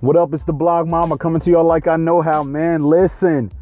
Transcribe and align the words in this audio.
What 0.00 0.16
up? 0.16 0.32
It's 0.32 0.44
the 0.44 0.54
blog 0.54 0.88
mama 0.88 1.18
coming 1.18 1.42
to 1.42 1.50
y'all 1.50 1.66
like 1.66 1.86
I 1.86 1.96
know 1.96 2.22
how, 2.22 2.42
man. 2.42 2.84
Listen, 2.84 3.52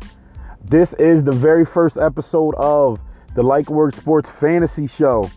this 0.64 0.88
is 0.96 1.24
the 1.24 1.32
very 1.32 1.66
first 1.66 1.96
episode 1.96 2.54
of 2.54 3.00
the 3.34 3.42
Like 3.42 3.68
Word 3.68 3.96
Sports 3.96 4.30
Fantasy 4.38 4.86
Show. 4.86 5.28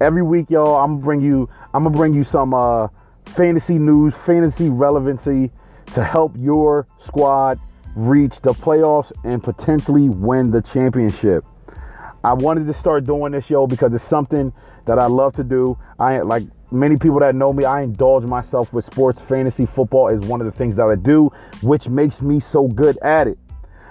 Every 0.00 0.24
week, 0.24 0.50
y'all, 0.50 0.74
I'm 0.74 0.94
gonna 0.94 1.04
bring 1.04 1.20
you, 1.20 1.48
I'm 1.72 1.84
gonna 1.84 1.94
bring 1.94 2.14
you 2.14 2.24
some 2.24 2.52
uh, 2.52 2.88
fantasy 3.26 3.78
news, 3.78 4.12
fantasy 4.26 4.70
relevancy 4.70 5.52
to 5.94 6.02
help 6.02 6.34
your 6.36 6.88
squad 6.98 7.60
reach 7.94 8.34
the 8.42 8.52
playoffs 8.52 9.12
and 9.22 9.40
potentially 9.44 10.08
win 10.08 10.50
the 10.50 10.62
championship. 10.62 11.44
I 12.24 12.32
wanted 12.32 12.66
to 12.66 12.74
start 12.74 13.04
doing 13.04 13.30
this, 13.30 13.48
yo, 13.48 13.68
because 13.68 13.94
it's 13.94 14.02
something 14.02 14.52
that 14.86 14.98
I 14.98 15.06
love 15.06 15.36
to 15.36 15.44
do. 15.44 15.78
I 16.00 16.22
like 16.22 16.42
many 16.70 16.96
people 16.96 17.20
that 17.20 17.34
know 17.34 17.52
me, 17.52 17.64
I 17.64 17.82
indulge 17.82 18.24
myself 18.24 18.72
with 18.72 18.84
sports. 18.86 19.20
Fantasy 19.28 19.66
football 19.66 20.08
is 20.08 20.20
one 20.26 20.40
of 20.40 20.46
the 20.46 20.52
things 20.52 20.76
that 20.76 20.86
I 20.86 20.94
do, 20.94 21.30
which 21.62 21.88
makes 21.88 22.20
me 22.20 22.40
so 22.40 22.68
good 22.68 22.98
at 22.98 23.28
it. 23.28 23.38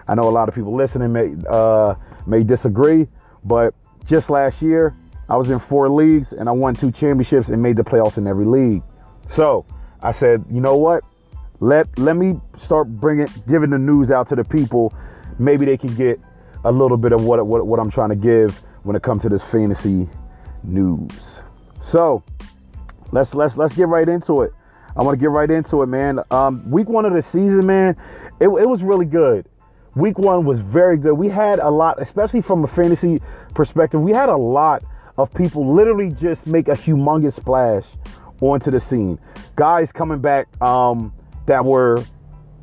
I 0.07 0.15
know 0.15 0.23
a 0.23 0.31
lot 0.31 0.49
of 0.49 0.55
people 0.55 0.75
listening 0.75 1.13
may 1.13 1.35
uh, 1.49 1.93
may 2.25 2.43
disagree, 2.43 3.07
but 3.43 3.75
just 4.05 4.29
last 4.29 4.61
year 4.61 4.95
I 5.29 5.37
was 5.37 5.51
in 5.51 5.59
four 5.59 5.87
leagues 5.89 6.33
and 6.33 6.49
I 6.49 6.51
won 6.51 6.73
two 6.73 6.91
championships 6.91 7.49
and 7.49 7.61
made 7.61 7.75
the 7.75 7.83
playoffs 7.83 8.17
in 8.17 8.25
every 8.25 8.45
league. 8.45 8.81
So 9.35 9.65
I 10.01 10.11
said, 10.11 10.43
you 10.49 10.61
know 10.61 10.77
what? 10.77 11.03
Let 11.59 11.99
let 11.99 12.15
me 12.15 12.39
start 12.57 12.87
bringing 12.87 13.27
giving 13.47 13.69
the 13.69 13.77
news 13.77 14.09
out 14.09 14.29
to 14.29 14.35
the 14.35 14.43
people. 14.43 14.93
Maybe 15.37 15.65
they 15.65 15.77
can 15.77 15.93
get 15.95 16.19
a 16.65 16.71
little 16.71 16.97
bit 16.97 17.11
of 17.11 17.23
what 17.23 17.45
what, 17.45 17.67
what 17.67 17.79
I'm 17.79 17.91
trying 17.91 18.09
to 18.09 18.15
give 18.15 18.57
when 18.83 18.95
it 18.95 19.03
comes 19.03 19.21
to 19.23 19.29
this 19.29 19.43
fantasy 19.43 20.09
news. 20.63 21.11
So 21.87 22.23
let's 23.11 23.33
let's 23.33 23.55
let's 23.55 23.75
get 23.75 23.87
right 23.87 24.07
into 24.07 24.41
it. 24.41 24.53
I 24.95 25.03
want 25.03 25.17
to 25.17 25.21
get 25.21 25.29
right 25.29 25.49
into 25.49 25.81
it, 25.81 25.87
man. 25.87 26.19
Um, 26.31 26.69
week 26.69 26.89
one 26.89 27.05
of 27.05 27.13
the 27.13 27.21
season, 27.21 27.65
man, 27.65 27.95
it, 28.39 28.47
it 28.47 28.67
was 28.67 28.81
really 28.83 29.05
good. 29.05 29.47
Week 29.95 30.17
one 30.17 30.45
was 30.45 30.59
very 30.61 30.97
good. 30.97 31.13
We 31.13 31.29
had 31.29 31.59
a 31.59 31.69
lot, 31.69 32.01
especially 32.01 32.41
from 32.41 32.63
a 32.63 32.67
fantasy 32.67 33.21
perspective, 33.55 34.01
we 34.01 34.11
had 34.11 34.29
a 34.29 34.37
lot 34.37 34.83
of 35.17 35.33
people 35.33 35.73
literally 35.73 36.09
just 36.09 36.45
make 36.47 36.67
a 36.67 36.73
humongous 36.73 37.35
splash 37.35 37.83
onto 38.41 38.71
the 38.71 38.79
scene. 38.79 39.19
Guys 39.55 39.91
coming 39.91 40.19
back 40.19 40.47
um, 40.61 41.13
that 41.45 41.63
were, 41.63 42.03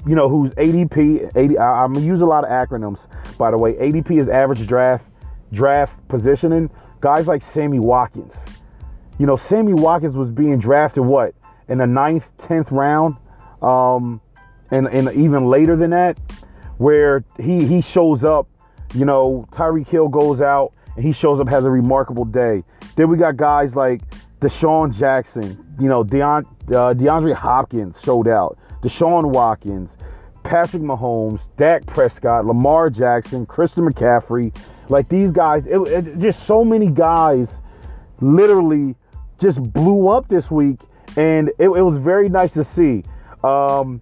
you 0.06 0.14
know, 0.14 0.28
whose 0.28 0.52
ADP, 0.54 1.36
80, 1.36 1.58
I, 1.58 1.84
I'm 1.84 1.92
gonna 1.92 2.06
use 2.06 2.20
a 2.20 2.26
lot 2.26 2.44
of 2.44 2.50
acronyms, 2.50 2.98
by 3.36 3.50
the 3.50 3.58
way. 3.58 3.74
ADP 3.74 4.20
is 4.20 4.28
average 4.28 4.66
draft 4.66 5.04
draft 5.52 5.92
positioning. 6.08 6.70
Guys 7.00 7.26
like 7.26 7.42
Sammy 7.52 7.78
Watkins, 7.78 8.32
you 9.18 9.26
know, 9.26 9.36
Sammy 9.36 9.74
Watkins 9.74 10.14
was 10.14 10.30
being 10.30 10.58
drafted 10.58 11.04
what 11.04 11.34
in 11.68 11.78
the 11.78 11.86
ninth, 11.86 12.24
tenth 12.36 12.70
round, 12.70 13.16
um, 13.62 14.20
and 14.70 14.86
and 14.86 15.12
even 15.14 15.46
later 15.46 15.76
than 15.76 15.90
that, 15.90 16.18
where 16.78 17.24
he 17.38 17.66
he 17.66 17.80
shows 17.80 18.24
up. 18.24 18.48
You 18.94 19.04
know, 19.04 19.46
Tyreek 19.50 19.88
Hill 19.88 20.08
goes 20.08 20.40
out 20.40 20.72
and 20.94 21.04
he 21.04 21.12
shows 21.12 21.40
up 21.40 21.48
has 21.48 21.64
a 21.64 21.70
remarkable 21.70 22.24
day. 22.24 22.62
Then 22.96 23.08
we 23.08 23.16
got 23.16 23.36
guys 23.36 23.74
like 23.74 24.00
DeSean 24.40 24.96
Jackson. 24.96 25.62
You 25.78 25.88
know, 25.88 26.04
Deon, 26.04 26.44
uh, 26.68 26.94
DeAndre 26.94 27.34
Hopkins 27.34 27.96
showed 28.02 28.28
out. 28.28 28.58
Deshaun 28.82 29.32
Watkins, 29.32 29.90
Patrick 30.44 30.82
Mahomes, 30.82 31.40
Dak 31.58 31.84
Prescott, 31.86 32.46
Lamar 32.46 32.88
Jackson, 32.88 33.46
Christian 33.46 33.84
McCaffrey. 33.84 34.56
Like 34.88 35.08
these 35.08 35.30
guys, 35.30 35.64
it, 35.66 35.78
it, 35.88 36.18
just 36.18 36.46
so 36.46 36.64
many 36.64 36.88
guys 36.88 37.48
literally 38.20 38.94
just 39.38 39.62
blew 39.72 40.08
up 40.08 40.28
this 40.28 40.50
week, 40.50 40.78
and 41.16 41.48
it, 41.58 41.68
it 41.68 41.82
was 41.82 41.96
very 41.96 42.28
nice 42.28 42.52
to 42.52 42.64
see. 42.64 43.04
Um, 43.44 44.00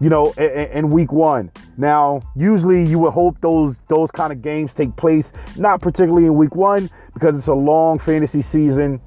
you 0.00 0.08
know, 0.08 0.32
in, 0.32 0.50
in, 0.72 0.90
week 0.90 1.12
one. 1.12 1.50
Now, 1.76 2.22
usually 2.34 2.84
you 2.88 2.98
would 2.98 3.12
hope 3.12 3.40
those 3.40 3.76
those 3.88 4.10
kind 4.10 4.32
of 4.32 4.42
games 4.42 4.72
take 4.76 4.94
place, 4.96 5.24
not 5.56 5.80
particularly 5.80 6.26
in 6.26 6.34
week 6.34 6.56
one, 6.56 6.90
because 7.14 7.36
it's 7.36 7.46
a 7.46 7.54
long 7.54 8.00
fantasy 8.00 8.42
season, 8.50 9.00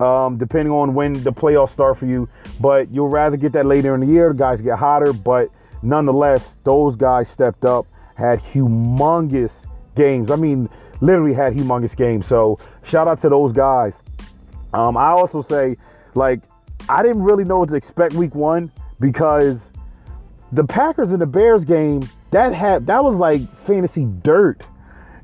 um, 0.00 0.38
depending 0.38 0.72
on 0.72 0.94
when 0.94 1.12
the 1.12 1.32
playoffs 1.32 1.72
start 1.74 1.98
for 1.98 2.06
you. 2.06 2.30
But 2.60 2.90
you'll 2.90 3.08
rather 3.10 3.36
get 3.36 3.52
that 3.52 3.66
later 3.66 3.94
in 3.94 4.00
the 4.00 4.06
year. 4.06 4.32
The 4.32 4.38
guys 4.38 4.62
get 4.62 4.78
hotter, 4.78 5.12
but 5.12 5.50
nonetheless, 5.82 6.48
those 6.64 6.96
guys 6.96 7.28
stepped 7.28 7.66
up, 7.66 7.84
had 8.14 8.40
humongous 8.40 9.52
games. 9.94 10.30
I 10.30 10.36
mean, 10.36 10.70
literally 11.02 11.34
had 11.34 11.54
humongous 11.54 11.94
games. 11.94 12.26
So 12.26 12.58
shout 12.84 13.06
out 13.06 13.20
to 13.20 13.28
those 13.28 13.52
guys. 13.52 13.92
Um, 14.74 14.96
I 14.96 15.08
also 15.08 15.42
say, 15.42 15.76
like, 16.14 16.40
I 16.88 17.02
didn't 17.02 17.22
really 17.22 17.44
know 17.44 17.58
what 17.58 17.68
to 17.70 17.74
expect 17.74 18.14
week 18.14 18.34
one 18.34 18.70
because 19.00 19.58
the 20.52 20.64
Packers 20.64 21.10
and 21.10 21.20
the 21.20 21.26
Bears 21.26 21.64
game 21.64 22.08
that 22.30 22.52
had 22.54 22.86
that 22.86 23.02
was 23.02 23.16
like 23.16 23.40
fantasy 23.66 24.06
dirt. 24.22 24.62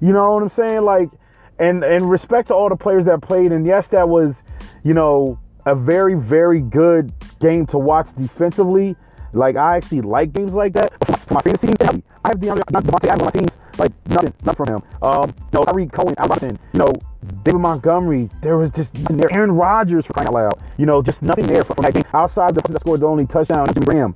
You 0.01 0.13
know 0.13 0.33
what 0.33 0.43
I'm 0.43 0.51
saying? 0.51 0.83
Like, 0.83 1.11
and 1.59 1.85
and 1.85 2.11
respect 2.11 2.49
to 2.49 2.55
all 2.55 2.69
the 2.69 2.77
players 2.77 3.05
that 3.07 3.23
played, 3.23 3.53
and 3.53 3.67
yes, 3.67 3.87
that 3.89 4.09
was, 4.09 4.35
you 4.83 4.95
know, 4.95 5.39
a 5.67 5.75
very 5.75 6.15
very 6.15 6.61
good 6.61 7.13
game 7.41 7.67
to 7.69 7.79
watch 7.79 8.09
defensively. 8.19 8.97
Like 9.33 9.57
I 9.57 9.77
actually 9.77 10.03
like 10.03 10.33
games 10.33 10.53
like 10.53 10.75
that. 10.75 11.14
For 11.27 11.35
my 11.35 11.41
fantasy 11.41 11.67
team, 11.69 12.03
I 12.25 12.29
have 12.29 12.39
DeAndre, 12.39 12.71
not 12.71 12.85
Davante 12.85 13.09
Adams 13.09 13.23
on 13.23 13.27
my 13.27 13.31
teams. 13.31 13.51
Like 13.79 13.93
nothing, 14.09 14.33
nothing 14.45 14.67
from 14.67 14.75
him. 14.75 14.83
Um, 15.03 15.35
no, 15.53 15.61
Tarik 15.65 15.93
Cohen, 15.93 16.15
Al 16.19 16.29
Robinson, 16.29 16.59
you 16.73 16.79
know, 16.79 16.93
David 17.43 17.61
Montgomery. 17.61 18.31
There 18.43 18.57
was 18.57 18.71
just 18.71 18.95
nothing 18.95 19.17
there. 19.17 19.33
Aaron 19.33 19.53
Rodgers 19.53 20.07
for 20.07 20.13
crying 20.13 20.29
out 20.29 20.35
loud. 20.35 20.61
You 20.77 20.87
know, 20.87 21.03
just 21.03 21.21
nothing 21.23 21.47
there 21.47 21.65
from 21.65 21.77
that 21.83 21.95
game 21.95 22.05
outside 22.13 22.55
the 22.55 22.63
person 22.63 22.75
that 22.75 22.81
scored 22.81 23.01
the 23.01 23.07
only 23.07 23.27
touchdown, 23.27 23.67
Jimmy 23.75 23.87
Graham. 23.87 24.15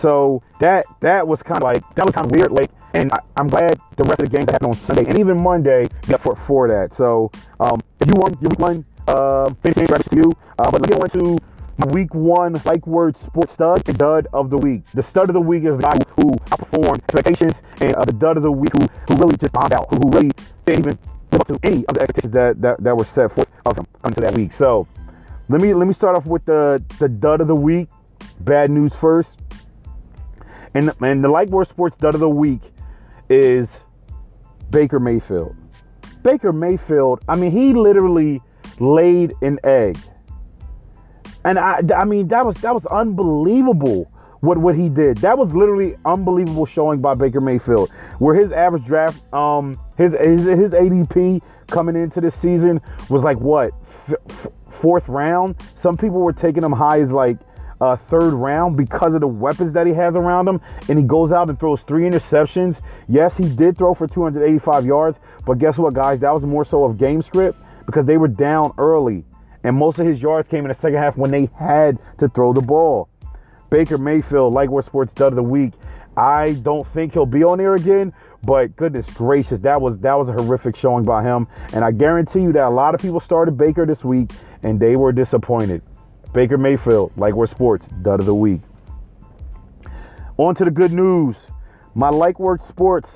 So 0.00 0.42
that 0.60 0.84
that 1.00 1.26
was 1.26 1.42
kind 1.42 1.58
of 1.58 1.64
like 1.64 1.82
that 1.94 2.04
was 2.04 2.14
kind 2.14 2.26
of 2.26 2.32
weird. 2.32 2.52
Like, 2.52 2.70
and 2.94 3.10
I, 3.12 3.18
am 3.40 3.48
glad 3.48 3.80
the 3.96 4.04
rest 4.04 4.20
of 4.20 4.30
the 4.30 4.36
games 4.36 4.46
that 4.46 4.52
happened 4.52 4.74
on 4.74 4.76
Sunday 4.76 5.04
and 5.08 5.18
even 5.18 5.42
Monday 5.42 5.86
got 6.06 6.22
for 6.22 6.36
for 6.36 6.68
that. 6.68 6.94
So 6.94 7.30
um, 7.60 7.80
if 8.00 8.08
you 8.08 8.14
won 8.16 8.36
your 8.40 8.50
week 8.50 8.58
one, 8.58 8.84
uh, 9.08 9.52
finish 9.62 9.88
to 9.88 10.16
you. 10.16 10.32
Uh, 10.58 10.70
but 10.70 10.82
let's 10.82 10.88
get 10.88 11.02
on 11.02 11.10
to 11.10 11.38
week 11.86 12.12
one 12.14 12.60
like 12.64 12.86
word 12.86 13.16
sports 13.16 13.52
stud 13.52 13.88
and 13.88 13.96
dud 13.96 14.26
of 14.32 14.50
the 14.50 14.58
week. 14.58 14.82
The 14.94 15.02
stud 15.02 15.30
of 15.30 15.34
the 15.34 15.40
week 15.40 15.64
is 15.64 15.76
the 15.76 15.82
guy 15.82 15.98
who, 16.16 16.32
outperformed 16.50 16.96
expectations, 16.96 17.52
and 17.80 17.94
uh, 17.94 18.04
the 18.04 18.12
dud 18.12 18.36
of 18.36 18.42
the 18.42 18.52
week 18.52 18.72
who, 18.76 18.86
who 19.08 19.20
really 19.20 19.36
just 19.36 19.52
bombed 19.52 19.72
out, 19.72 19.86
who, 19.90 19.96
who 19.98 20.10
really 20.10 20.30
didn't 20.66 20.80
even 20.86 20.98
live 21.30 21.40
up 21.40 21.46
to 21.46 21.58
any 21.62 21.86
of 21.86 21.94
the 21.94 22.00
expectations 22.02 22.32
that, 22.32 22.60
that, 22.60 22.82
that 22.82 22.96
were 22.96 23.04
set 23.04 23.32
forth 23.34 23.48
of 23.66 23.78
him 23.78 23.86
until 24.04 24.24
that 24.24 24.34
week. 24.34 24.52
So 24.58 24.88
let 25.48 25.60
me 25.60 25.72
let 25.72 25.86
me 25.86 25.94
start 25.94 26.16
off 26.16 26.26
with 26.26 26.44
the 26.44 26.82
the 26.98 27.08
dud 27.08 27.40
of 27.40 27.46
the 27.46 27.54
week. 27.54 27.88
Bad 28.40 28.70
news 28.70 28.92
first. 29.00 29.30
And, 30.74 30.92
and 31.00 31.24
the 31.24 31.28
like 31.28 31.48
word 31.48 31.68
sports 31.68 31.96
dud 31.98 32.14
of 32.14 32.20
the 32.20 32.28
week 32.28 32.60
is 33.30 33.68
Baker 34.70 35.00
Mayfield. 35.00 35.56
Baker 36.22 36.52
Mayfield, 36.52 37.22
I 37.28 37.36
mean, 37.36 37.50
he 37.50 37.72
literally 37.72 38.42
laid 38.78 39.32
an 39.42 39.58
egg 39.64 39.96
and 41.48 41.58
I, 41.58 41.80
I 41.96 42.04
mean, 42.04 42.28
that 42.28 42.44
was 42.44 42.56
that 42.58 42.74
was 42.74 42.84
unbelievable 42.86 44.10
what 44.40 44.58
what 44.58 44.74
he 44.76 44.88
did. 44.88 45.16
That 45.18 45.38
was 45.38 45.52
literally 45.54 45.96
unbelievable 46.04 46.66
showing 46.66 47.00
by 47.00 47.14
Baker 47.14 47.40
Mayfield, 47.40 47.90
where 48.18 48.34
his 48.34 48.52
average 48.52 48.84
draft, 48.84 49.32
um, 49.32 49.80
his 49.96 50.12
his, 50.12 50.42
his 50.42 50.72
ADP 50.72 51.40
coming 51.68 51.96
into 51.96 52.20
this 52.20 52.34
season 52.34 52.80
was 53.08 53.22
like 53.22 53.38
what 53.38 53.72
f- 54.10 54.48
fourth 54.82 55.08
round. 55.08 55.56
Some 55.82 55.96
people 55.96 56.20
were 56.20 56.34
taking 56.34 56.62
him 56.62 56.72
high 56.72 57.00
as 57.00 57.10
like 57.10 57.38
uh, 57.80 57.96
third 57.96 58.34
round 58.34 58.76
because 58.76 59.14
of 59.14 59.20
the 59.20 59.28
weapons 59.28 59.72
that 59.72 59.86
he 59.86 59.94
has 59.94 60.14
around 60.14 60.48
him, 60.48 60.60
and 60.88 60.98
he 60.98 61.04
goes 61.04 61.32
out 61.32 61.48
and 61.48 61.58
throws 61.58 61.80
three 61.82 62.02
interceptions. 62.02 62.76
Yes, 63.08 63.36
he 63.38 63.48
did 63.48 63.78
throw 63.78 63.94
for 63.94 64.06
285 64.06 64.84
yards, 64.84 65.18
but 65.46 65.58
guess 65.58 65.78
what, 65.78 65.94
guys? 65.94 66.20
That 66.20 66.34
was 66.34 66.42
more 66.42 66.66
so 66.66 66.84
of 66.84 66.98
game 66.98 67.22
script 67.22 67.58
because 67.86 68.04
they 68.04 68.18
were 68.18 68.28
down 68.28 68.72
early. 68.76 69.24
And 69.64 69.76
most 69.76 69.98
of 69.98 70.06
his 70.06 70.20
yards 70.20 70.48
came 70.48 70.64
in 70.64 70.68
the 70.68 70.74
second 70.74 70.98
half 70.98 71.16
when 71.16 71.30
they 71.30 71.48
had 71.56 71.98
to 72.18 72.28
throw 72.28 72.52
the 72.52 72.60
ball. 72.60 73.08
Baker 73.70 73.98
Mayfield, 73.98 74.54
what 74.54 74.84
Sports 74.84 75.12
Dud 75.14 75.32
of 75.32 75.36
the 75.36 75.42
Week. 75.42 75.72
I 76.16 76.54
don't 76.62 76.86
think 76.94 77.12
he'll 77.12 77.26
be 77.26 77.44
on 77.44 77.58
there 77.58 77.74
again, 77.74 78.12
but 78.42 78.74
goodness 78.76 79.06
gracious, 79.10 79.60
that 79.60 79.80
was 79.80 79.98
that 80.00 80.18
was 80.18 80.28
a 80.28 80.32
horrific 80.32 80.74
showing 80.74 81.04
by 81.04 81.22
him. 81.22 81.46
And 81.72 81.84
I 81.84 81.92
guarantee 81.92 82.40
you 82.40 82.52
that 82.52 82.64
a 82.64 82.70
lot 82.70 82.94
of 82.94 83.00
people 83.00 83.20
started 83.20 83.56
Baker 83.56 83.86
this 83.86 84.04
week 84.04 84.32
and 84.62 84.80
they 84.80 84.96
were 84.96 85.12
disappointed. 85.12 85.82
Baker 86.32 86.58
Mayfield, 86.58 87.12
we're 87.16 87.46
sports, 87.46 87.86
dud 88.02 88.20
of 88.20 88.26
the 88.26 88.34
week. 88.34 88.60
On 90.38 90.54
to 90.54 90.64
the 90.64 90.70
good 90.70 90.92
news. 90.92 91.36
My 91.94 92.08
like 92.10 92.38
word 92.38 92.60
sports 92.68 93.10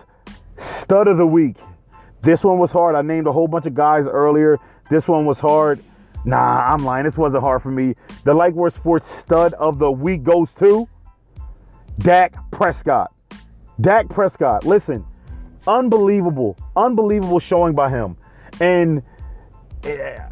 stud 0.80 1.08
of 1.08 1.16
the 1.16 1.26
week. 1.26 1.56
This 2.20 2.44
one 2.44 2.58
was 2.58 2.70
hard. 2.70 2.94
I 2.94 3.02
named 3.02 3.26
a 3.26 3.32
whole 3.32 3.48
bunch 3.48 3.66
of 3.66 3.74
guys 3.74 4.04
earlier. 4.06 4.58
This 4.90 5.08
one 5.08 5.24
was 5.24 5.38
hard. 5.38 5.82
Nah, 6.24 6.72
I'm 6.72 6.84
lying. 6.84 7.04
This 7.04 7.16
wasn't 7.16 7.42
hard 7.42 7.62
for 7.62 7.70
me. 7.70 7.94
The 8.24 8.32
Like 8.32 8.54
Word 8.54 8.74
Sports 8.74 9.08
stud 9.20 9.54
of 9.54 9.78
the 9.78 9.90
week 9.90 10.22
goes 10.22 10.48
to 10.58 10.88
Dak 11.98 12.34
Prescott. 12.50 13.12
Dak 13.80 14.08
Prescott. 14.08 14.64
Listen, 14.64 15.04
unbelievable, 15.66 16.56
unbelievable 16.76 17.40
showing 17.40 17.74
by 17.74 17.90
him. 17.90 18.16
And 18.60 19.02
uh, 19.84 20.28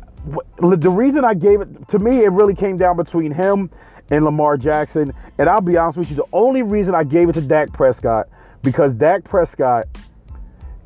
the 0.59 0.91
reason 0.91 1.25
I 1.25 1.35
gave 1.35 1.61
it 1.61 1.89
to 1.89 1.99
me, 1.99 2.21
it 2.21 2.31
really 2.31 2.55
came 2.55 2.77
down 2.77 2.97
between 2.97 3.33
him 3.33 3.71
and 4.11 4.25
Lamar 4.25 4.57
Jackson. 4.57 5.13
And 5.39 5.49
I'll 5.49 5.61
be 5.61 5.77
honest 5.77 5.99
with 5.99 6.11
you, 6.11 6.17
the 6.17 6.29
only 6.33 6.63
reason 6.63 6.95
I 6.95 7.05
gave 7.05 7.29
it 7.29 7.33
to 7.33 7.41
Dak 7.41 7.73
Prescott 7.73 8.29
because 8.63 8.95
Dak 8.95 9.25
Prescott, 9.25 9.87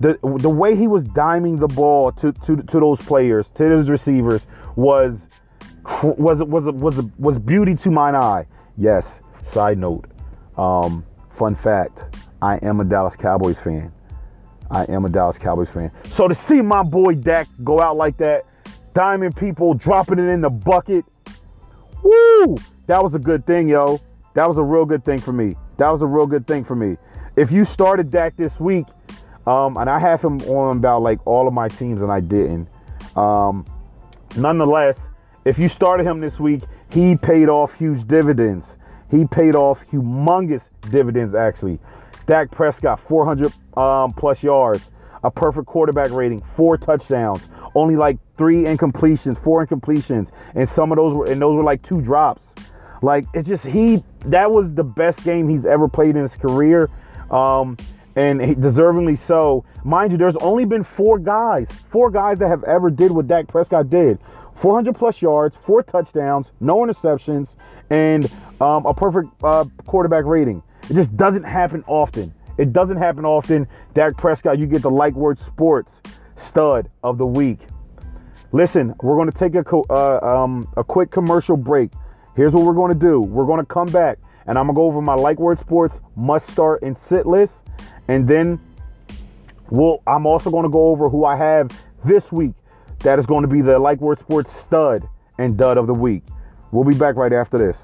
the 0.00 0.18
the 0.22 0.50
way 0.50 0.76
he 0.76 0.86
was 0.86 1.04
diming 1.04 1.58
the 1.58 1.68
ball 1.68 2.12
to 2.12 2.32
to, 2.32 2.56
to 2.56 2.80
those 2.80 2.98
players, 3.00 3.46
to 3.56 3.68
those 3.68 3.88
receivers, 3.88 4.42
was 4.76 5.18
was 6.02 6.38
was 6.38 6.64
was 6.64 7.04
was 7.18 7.38
beauty 7.38 7.74
to 7.76 7.90
mine 7.90 8.14
eye. 8.14 8.46
Yes. 8.76 9.06
Side 9.52 9.78
note, 9.78 10.06
um, 10.56 11.04
fun 11.38 11.54
fact: 11.56 12.16
I 12.42 12.56
am 12.56 12.80
a 12.80 12.84
Dallas 12.84 13.14
Cowboys 13.16 13.56
fan. 13.58 13.92
I 14.70 14.84
am 14.84 15.04
a 15.04 15.08
Dallas 15.08 15.36
Cowboys 15.38 15.68
fan. 15.68 15.90
So 16.16 16.26
to 16.26 16.34
see 16.48 16.60
my 16.60 16.82
boy 16.82 17.14
Dak 17.14 17.46
go 17.62 17.80
out 17.80 17.96
like 17.96 18.16
that, 18.16 18.46
diamond 18.94 19.36
people 19.36 19.74
dropping 19.74 20.18
it 20.18 20.28
in 20.28 20.40
the 20.40 20.50
bucket, 20.50 21.04
woo! 22.02 22.56
That 22.86 23.02
was 23.02 23.14
a 23.14 23.18
good 23.18 23.46
thing, 23.46 23.68
yo. 23.68 24.00
That 24.34 24.48
was 24.48 24.56
a 24.56 24.62
real 24.62 24.84
good 24.84 25.04
thing 25.04 25.20
for 25.20 25.32
me. 25.32 25.54
That 25.76 25.90
was 25.90 26.02
a 26.02 26.06
real 26.06 26.26
good 26.26 26.46
thing 26.46 26.64
for 26.64 26.74
me. 26.74 26.96
If 27.36 27.52
you 27.52 27.64
started 27.64 28.10
Dak 28.10 28.36
this 28.36 28.58
week, 28.58 28.86
um, 29.46 29.76
and 29.76 29.88
I 29.90 29.98
have 29.98 30.22
him 30.22 30.40
on 30.42 30.78
about 30.78 31.02
like 31.02 31.24
all 31.26 31.46
of 31.46 31.54
my 31.54 31.68
teams, 31.68 32.00
and 32.00 32.10
I 32.10 32.20
didn't. 32.20 32.68
Um, 33.16 33.64
nonetheless, 34.36 34.98
if 35.44 35.58
you 35.58 35.68
started 35.68 36.06
him 36.06 36.20
this 36.20 36.38
week, 36.38 36.62
he 36.90 37.16
paid 37.16 37.48
off 37.48 37.74
huge 37.74 38.06
dividends. 38.06 38.66
He 39.10 39.26
paid 39.26 39.54
off 39.54 39.78
humongous 39.92 40.62
dividends, 40.90 41.34
actually. 41.34 41.78
Dak 42.26 42.50
Prescott, 42.50 43.00
400 43.08 43.52
um, 43.76 44.12
plus 44.12 44.42
yards, 44.42 44.90
a 45.22 45.30
perfect 45.30 45.66
quarterback 45.66 46.10
rating, 46.10 46.42
four 46.56 46.76
touchdowns, 46.76 47.46
only 47.74 47.96
like 47.96 48.18
three 48.36 48.64
incompletions, 48.64 49.42
four 49.42 49.64
incompletions, 49.64 50.28
and 50.54 50.68
some 50.68 50.92
of 50.92 50.96
those 50.96 51.14
were 51.14 51.26
and 51.30 51.40
those 51.40 51.56
were 51.56 51.62
like 51.62 51.82
two 51.82 52.00
drops. 52.00 52.44
Like 53.02 53.24
it's 53.34 53.48
just 53.48 53.64
he 53.64 54.02
that 54.26 54.50
was 54.50 54.72
the 54.74 54.84
best 54.84 55.22
game 55.24 55.48
he's 55.48 55.64
ever 55.64 55.88
played 55.88 56.16
in 56.16 56.22
his 56.22 56.34
career, 56.34 56.88
um, 57.30 57.76
and 58.16 58.40
deservingly 58.40 59.18
so. 59.26 59.64
Mind 59.84 60.12
you, 60.12 60.18
there's 60.18 60.36
only 60.36 60.64
been 60.64 60.84
four 60.84 61.18
guys, 61.18 61.66
four 61.90 62.10
guys 62.10 62.38
that 62.38 62.48
have 62.48 62.64
ever 62.64 62.90
did 62.90 63.10
what 63.10 63.26
Dak 63.26 63.48
Prescott 63.48 63.90
did. 63.90 64.18
400 64.56 64.94
plus 64.94 65.20
yards, 65.20 65.56
four 65.60 65.82
touchdowns, 65.82 66.52
no 66.60 66.76
interceptions, 66.78 67.56
and 67.90 68.32
um, 68.60 68.86
a 68.86 68.94
perfect 68.94 69.28
uh, 69.42 69.64
quarterback 69.86 70.24
rating. 70.24 70.62
It 70.88 70.94
just 70.94 71.16
doesn't 71.16 71.42
happen 71.42 71.82
often. 71.86 72.32
It 72.56 72.72
doesn't 72.72 72.96
happen 72.96 73.24
often. 73.24 73.66
Dak 73.94 74.16
Prescott, 74.16 74.58
you 74.58 74.66
get 74.66 74.82
the 74.82 74.90
like 74.90 75.14
word 75.14 75.40
sports 75.40 75.90
stud 76.36 76.88
of 77.02 77.18
the 77.18 77.26
week. 77.26 77.58
Listen, 78.52 78.94
we're 79.02 79.16
going 79.16 79.30
to 79.30 79.36
take 79.36 79.54
a, 79.56 79.76
uh, 79.90 80.20
um, 80.22 80.68
a 80.76 80.84
quick 80.84 81.10
commercial 81.10 81.56
break. 81.56 81.90
Here's 82.36 82.52
what 82.52 82.64
we're 82.64 82.74
going 82.74 82.92
to 82.92 82.98
do. 82.98 83.20
We're 83.20 83.46
going 83.46 83.60
to 83.60 83.66
come 83.66 83.88
back 83.88 84.18
and 84.46 84.58
I'm 84.58 84.66
going 84.66 84.74
to 84.74 84.78
go 84.78 84.84
over 84.84 85.00
my 85.00 85.14
like 85.14 85.38
word 85.38 85.58
sports 85.60 85.98
must 86.16 86.48
start 86.50 86.82
and 86.82 86.96
sit 87.08 87.26
list. 87.26 87.54
And 88.08 88.28
then 88.28 88.60
we'll, 89.70 90.02
I'm 90.06 90.26
also 90.26 90.50
going 90.50 90.64
to 90.64 90.70
go 90.70 90.88
over 90.88 91.08
who 91.08 91.24
I 91.24 91.36
have 91.36 91.70
this 92.04 92.30
week 92.30 92.52
that 93.00 93.18
is 93.18 93.26
going 93.26 93.42
to 93.42 93.48
be 93.48 93.60
the 93.60 93.78
like 93.78 94.00
word 94.00 94.18
sports 94.18 94.52
stud 94.60 95.08
and 95.38 95.56
dud 95.56 95.78
of 95.78 95.86
the 95.86 95.94
week. 95.94 96.22
We'll 96.72 96.84
be 96.84 96.96
back 96.96 97.16
right 97.16 97.32
after 97.32 97.58
this. 97.58 97.76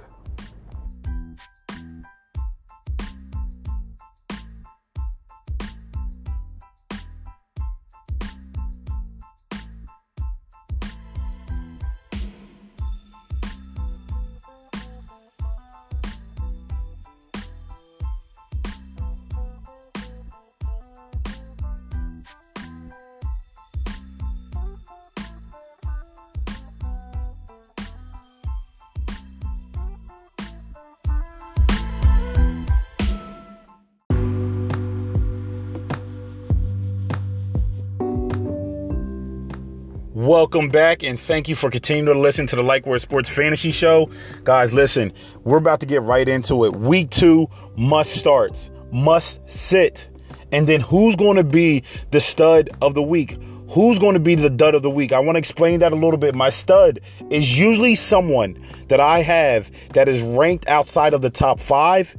Welcome 40.21 40.69
back 40.69 41.03
and 41.03 41.19
thank 41.19 41.49
you 41.49 41.57
for 41.57 41.71
continuing 41.71 42.15
to 42.15 42.21
listen 42.21 42.47
to 42.49 42.55
the 42.55 42.63
Like 42.63 42.85
Word 42.85 43.01
Sports 43.01 43.31
Fantasy 43.31 43.71
Show. 43.71 44.11
Guys, 44.45 44.75
listen, 44.75 45.15
we're 45.45 45.57
about 45.57 45.81
to 45.81 45.87
get 45.87 46.03
right 46.03 46.29
into 46.29 46.67
it. 46.67 46.77
Week 46.77 47.09
two 47.09 47.49
must 47.75 48.13
starts, 48.13 48.71
must 48.93 49.41
sit. 49.49 50.11
And 50.53 50.67
then 50.67 50.83
who's 50.83 51.17
going 51.17 51.37
to 51.37 51.43
be 51.43 51.85
the 52.11 52.21
stud 52.21 52.69
of 52.83 52.93
the 52.93 53.03
week? 53.03 53.39
Who's 53.71 53.99
going 53.99 54.13
to 54.13 54.21
be 54.21 54.35
the 54.35 54.51
dud 54.51 54.75
of 54.75 54.83
the 54.83 54.91
week? 54.91 55.13
I 55.13 55.21
want 55.21 55.37
to 55.37 55.39
explain 55.39 55.81
that 55.81 55.91
a 55.91 55.97
little 55.97 56.19
bit. 56.19 56.35
My 56.35 56.51
stud 56.51 57.01
is 57.31 57.59
usually 57.59 57.95
someone 57.95 58.63
that 58.89 59.01
I 59.01 59.21
have 59.21 59.71
that 59.95 60.07
is 60.07 60.21
ranked 60.21 60.69
outside 60.69 61.15
of 61.15 61.23
the 61.23 61.31
top 61.31 61.59
five 61.59 62.15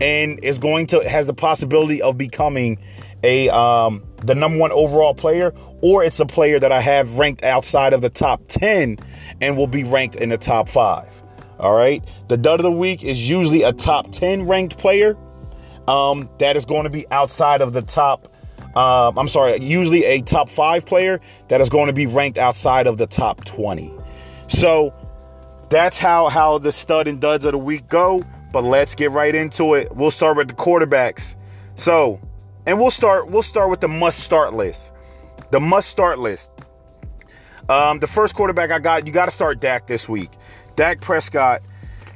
and 0.00 0.42
is 0.42 0.56
going 0.56 0.86
to 0.86 1.06
has 1.06 1.26
the 1.26 1.34
possibility 1.34 2.00
of 2.00 2.16
becoming 2.16 2.78
a 3.22 3.50
um, 3.50 4.07
the 4.22 4.34
number 4.34 4.58
one 4.58 4.72
overall 4.72 5.14
player, 5.14 5.52
or 5.82 6.02
it's 6.02 6.20
a 6.20 6.26
player 6.26 6.58
that 6.58 6.72
I 6.72 6.80
have 6.80 7.18
ranked 7.18 7.44
outside 7.44 7.92
of 7.92 8.00
the 8.00 8.10
top 8.10 8.42
10 8.48 8.98
and 9.40 9.56
will 9.56 9.66
be 9.66 9.84
ranked 9.84 10.16
in 10.16 10.28
the 10.28 10.38
top 10.38 10.68
five. 10.68 11.22
All 11.58 11.76
right. 11.76 12.04
The 12.28 12.36
dud 12.36 12.60
of 12.60 12.64
the 12.64 12.72
week 12.72 13.02
is 13.02 13.28
usually 13.28 13.62
a 13.62 13.72
top 13.72 14.12
10 14.12 14.46
ranked 14.46 14.78
player 14.78 15.16
um, 15.88 16.28
that 16.38 16.56
is 16.56 16.64
going 16.64 16.84
to 16.84 16.90
be 16.90 17.08
outside 17.10 17.60
of 17.60 17.72
the 17.72 17.82
top. 17.82 18.32
Uh, 18.76 19.12
I'm 19.16 19.28
sorry, 19.28 19.58
usually 19.60 20.04
a 20.04 20.20
top 20.20 20.48
five 20.48 20.84
player 20.84 21.20
that 21.48 21.60
is 21.60 21.68
going 21.68 21.86
to 21.86 21.92
be 21.92 22.06
ranked 22.06 22.38
outside 22.38 22.86
of 22.86 22.98
the 22.98 23.06
top 23.06 23.44
20. 23.44 23.92
So 24.48 24.94
that's 25.70 25.98
how 25.98 26.28
how 26.28 26.58
the 26.58 26.72
stud 26.72 27.08
and 27.08 27.20
duds 27.20 27.44
of 27.44 27.52
the 27.52 27.58
week 27.58 27.88
go. 27.88 28.22
But 28.52 28.64
let's 28.64 28.94
get 28.94 29.10
right 29.10 29.34
into 29.34 29.74
it. 29.74 29.94
We'll 29.94 30.10
start 30.10 30.36
with 30.36 30.48
the 30.48 30.54
quarterbacks. 30.54 31.36
So 31.74 32.20
and 32.68 32.78
we'll 32.78 32.90
start 32.90 33.30
we'll 33.30 33.42
start 33.42 33.70
with 33.70 33.80
the 33.80 33.88
must 33.88 34.20
start 34.20 34.52
list. 34.52 34.92
The 35.50 35.58
must 35.58 35.88
start 35.88 36.18
list. 36.18 36.52
Um, 37.70 37.98
the 37.98 38.06
first 38.06 38.34
quarterback 38.34 38.70
I 38.70 38.78
got, 38.78 39.06
you 39.06 39.12
got 39.12 39.24
to 39.24 39.30
start 39.30 39.60
Dak 39.60 39.86
this 39.86 40.06
week. 40.06 40.30
Dak 40.76 41.00
Prescott. 41.00 41.62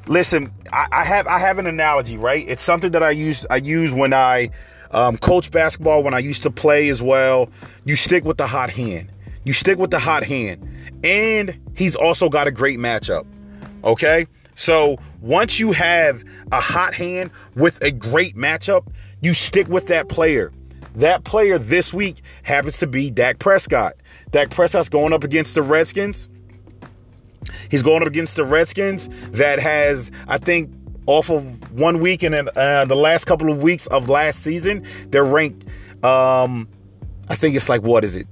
Listen, 0.06 0.52
I, 0.73 0.87
I, 0.92 1.04
have 1.04 1.26
I 1.26 1.38
have 1.38 1.59
an 1.59 1.66
analogy, 1.66 2.18
right? 2.18 2.44
It's 2.47 2.62
something 2.62 2.92
that 2.92 3.02
I 3.02 3.11
use 3.11 3.47
I 3.49 3.56
use 3.56 3.94
when 3.94 4.12
I 4.12 4.50
um, 4.90 5.16
coach 5.16 5.50
basketball, 5.50 6.02
when 6.02 6.12
I 6.12 6.18
used 6.18 6.42
to 6.42 6.50
play 6.50 6.90
as 6.90 7.00
well. 7.00 7.49
You 7.87 7.97
stick 7.97 8.25
with 8.25 8.37
the 8.37 8.47
hot 8.47 8.71
hand. 8.71 9.11
You 9.44 9.54
stick 9.54 9.78
with 9.78 9.90
the 9.90 9.99
hot 9.99 10.23
hand, 10.23 10.68
and 11.02 11.59
he's 11.75 11.97
also 11.97 12.28
got 12.28 12.47
a 12.47 12.50
great 12.50 12.78
matchup. 12.78 13.25
Okay, 13.85 14.26
so 14.54 14.99
once 15.23 15.59
you 15.59 15.73
have 15.73 16.23
a 16.52 16.61
hot 16.61 16.94
hand 16.94 17.30
with 17.54 17.82
a 17.82 17.90
great 17.90 18.37
matchup, 18.37 18.87
you 19.23 19.33
stick 19.33 19.69
with 19.69 19.87
that 19.87 20.09
player. 20.09 20.52
That 20.97 21.25
player 21.25 21.59
this 21.59 21.95
week 21.95 22.21
happens 22.43 22.79
to 22.79 22.87
be 22.87 23.11
Dak 23.11 23.38
Prescott. 23.38 23.95
Dak 24.31 24.50
Prescott's 24.50 24.91
going 24.91 25.14
up 25.14 25.25
against 25.25 25.55
the 25.55 25.62
Redskins. 25.62 26.29
He's 27.71 27.83
going 27.83 28.02
up 28.02 28.09
against 28.09 28.37
the 28.37 28.45
Redskins 28.45 29.09
that 29.31 29.59
has, 29.59 30.11
I 30.29 30.37
think, 30.37 30.71
off 31.07 31.31
of 31.31 31.73
one 31.73 32.00
week 32.00 32.23
and 32.23 32.35
uh, 32.35 32.85
the 32.85 32.95
last 32.95 33.25
couple 33.25 33.50
of 33.50 33.62
weeks 33.62 33.87
of 33.88 34.09
last 34.09 34.41
season, 34.41 34.87
they're 35.09 35.25
ranked. 35.25 35.67
Um, 36.05 36.69
I 37.29 37.35
think 37.35 37.57
it's 37.57 37.69
like 37.69 37.83
what 37.83 38.05
is 38.05 38.14
it? 38.14 38.26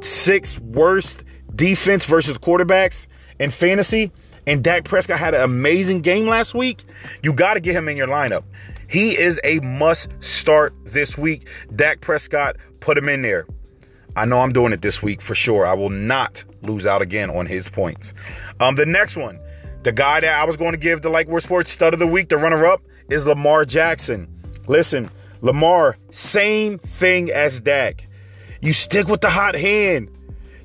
Six 0.00 0.58
worst 0.58 1.24
defense 1.54 2.04
versus 2.06 2.38
quarterbacks 2.38 3.06
in 3.38 3.50
fantasy. 3.50 4.10
And 4.46 4.62
Dak 4.62 4.84
Prescott 4.84 5.18
had 5.18 5.34
an 5.34 5.40
amazing 5.40 6.02
game 6.02 6.26
last 6.26 6.54
week. 6.54 6.84
You 7.22 7.32
got 7.32 7.54
to 7.54 7.60
get 7.60 7.74
him 7.74 7.88
in 7.88 7.96
your 7.96 8.08
lineup. 8.08 8.44
He 8.94 9.18
is 9.18 9.40
a 9.42 9.58
must 9.58 10.06
start 10.20 10.72
this 10.84 11.18
week. 11.18 11.48
Dak 11.74 12.00
Prescott, 12.00 12.54
put 12.78 12.96
him 12.96 13.08
in 13.08 13.22
there. 13.22 13.44
I 14.14 14.24
know 14.24 14.38
I'm 14.38 14.52
doing 14.52 14.72
it 14.72 14.82
this 14.82 15.02
week 15.02 15.20
for 15.20 15.34
sure. 15.34 15.66
I 15.66 15.74
will 15.74 15.90
not 15.90 16.44
lose 16.62 16.86
out 16.86 17.02
again 17.02 17.28
on 17.28 17.46
his 17.46 17.68
points. 17.68 18.14
Um, 18.60 18.76
the 18.76 18.86
next 18.86 19.16
one, 19.16 19.40
the 19.82 19.90
guy 19.90 20.20
that 20.20 20.40
I 20.40 20.44
was 20.44 20.56
going 20.56 20.74
to 20.74 20.78
give 20.78 21.02
the 21.02 21.08
Like 21.08 21.26
Word 21.26 21.40
Sports 21.40 21.72
Stud 21.72 21.92
of 21.92 21.98
the 21.98 22.06
Week, 22.06 22.28
the 22.28 22.36
runner 22.36 22.64
up, 22.66 22.82
is 23.10 23.26
Lamar 23.26 23.64
Jackson. 23.64 24.32
Listen, 24.68 25.10
Lamar, 25.40 25.96
same 26.12 26.78
thing 26.78 27.32
as 27.32 27.60
Dak. 27.60 28.06
You 28.60 28.72
stick 28.72 29.08
with 29.08 29.22
the 29.22 29.30
hot 29.30 29.56
hand. 29.56 30.08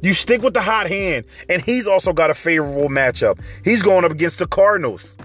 You 0.02 0.14
stick 0.14 0.44
with 0.44 0.54
the 0.54 0.62
hot 0.62 0.88
hand. 0.88 1.26
And 1.50 1.64
he's 1.64 1.88
also 1.88 2.14
got 2.14 2.30
a 2.30 2.36
favorable 2.36 2.90
matchup. 2.90 3.40
He's 3.64 3.82
going 3.82 4.06
up 4.06 4.12
against 4.12 4.38
the 4.38 4.46
Cardinals. 4.46 5.18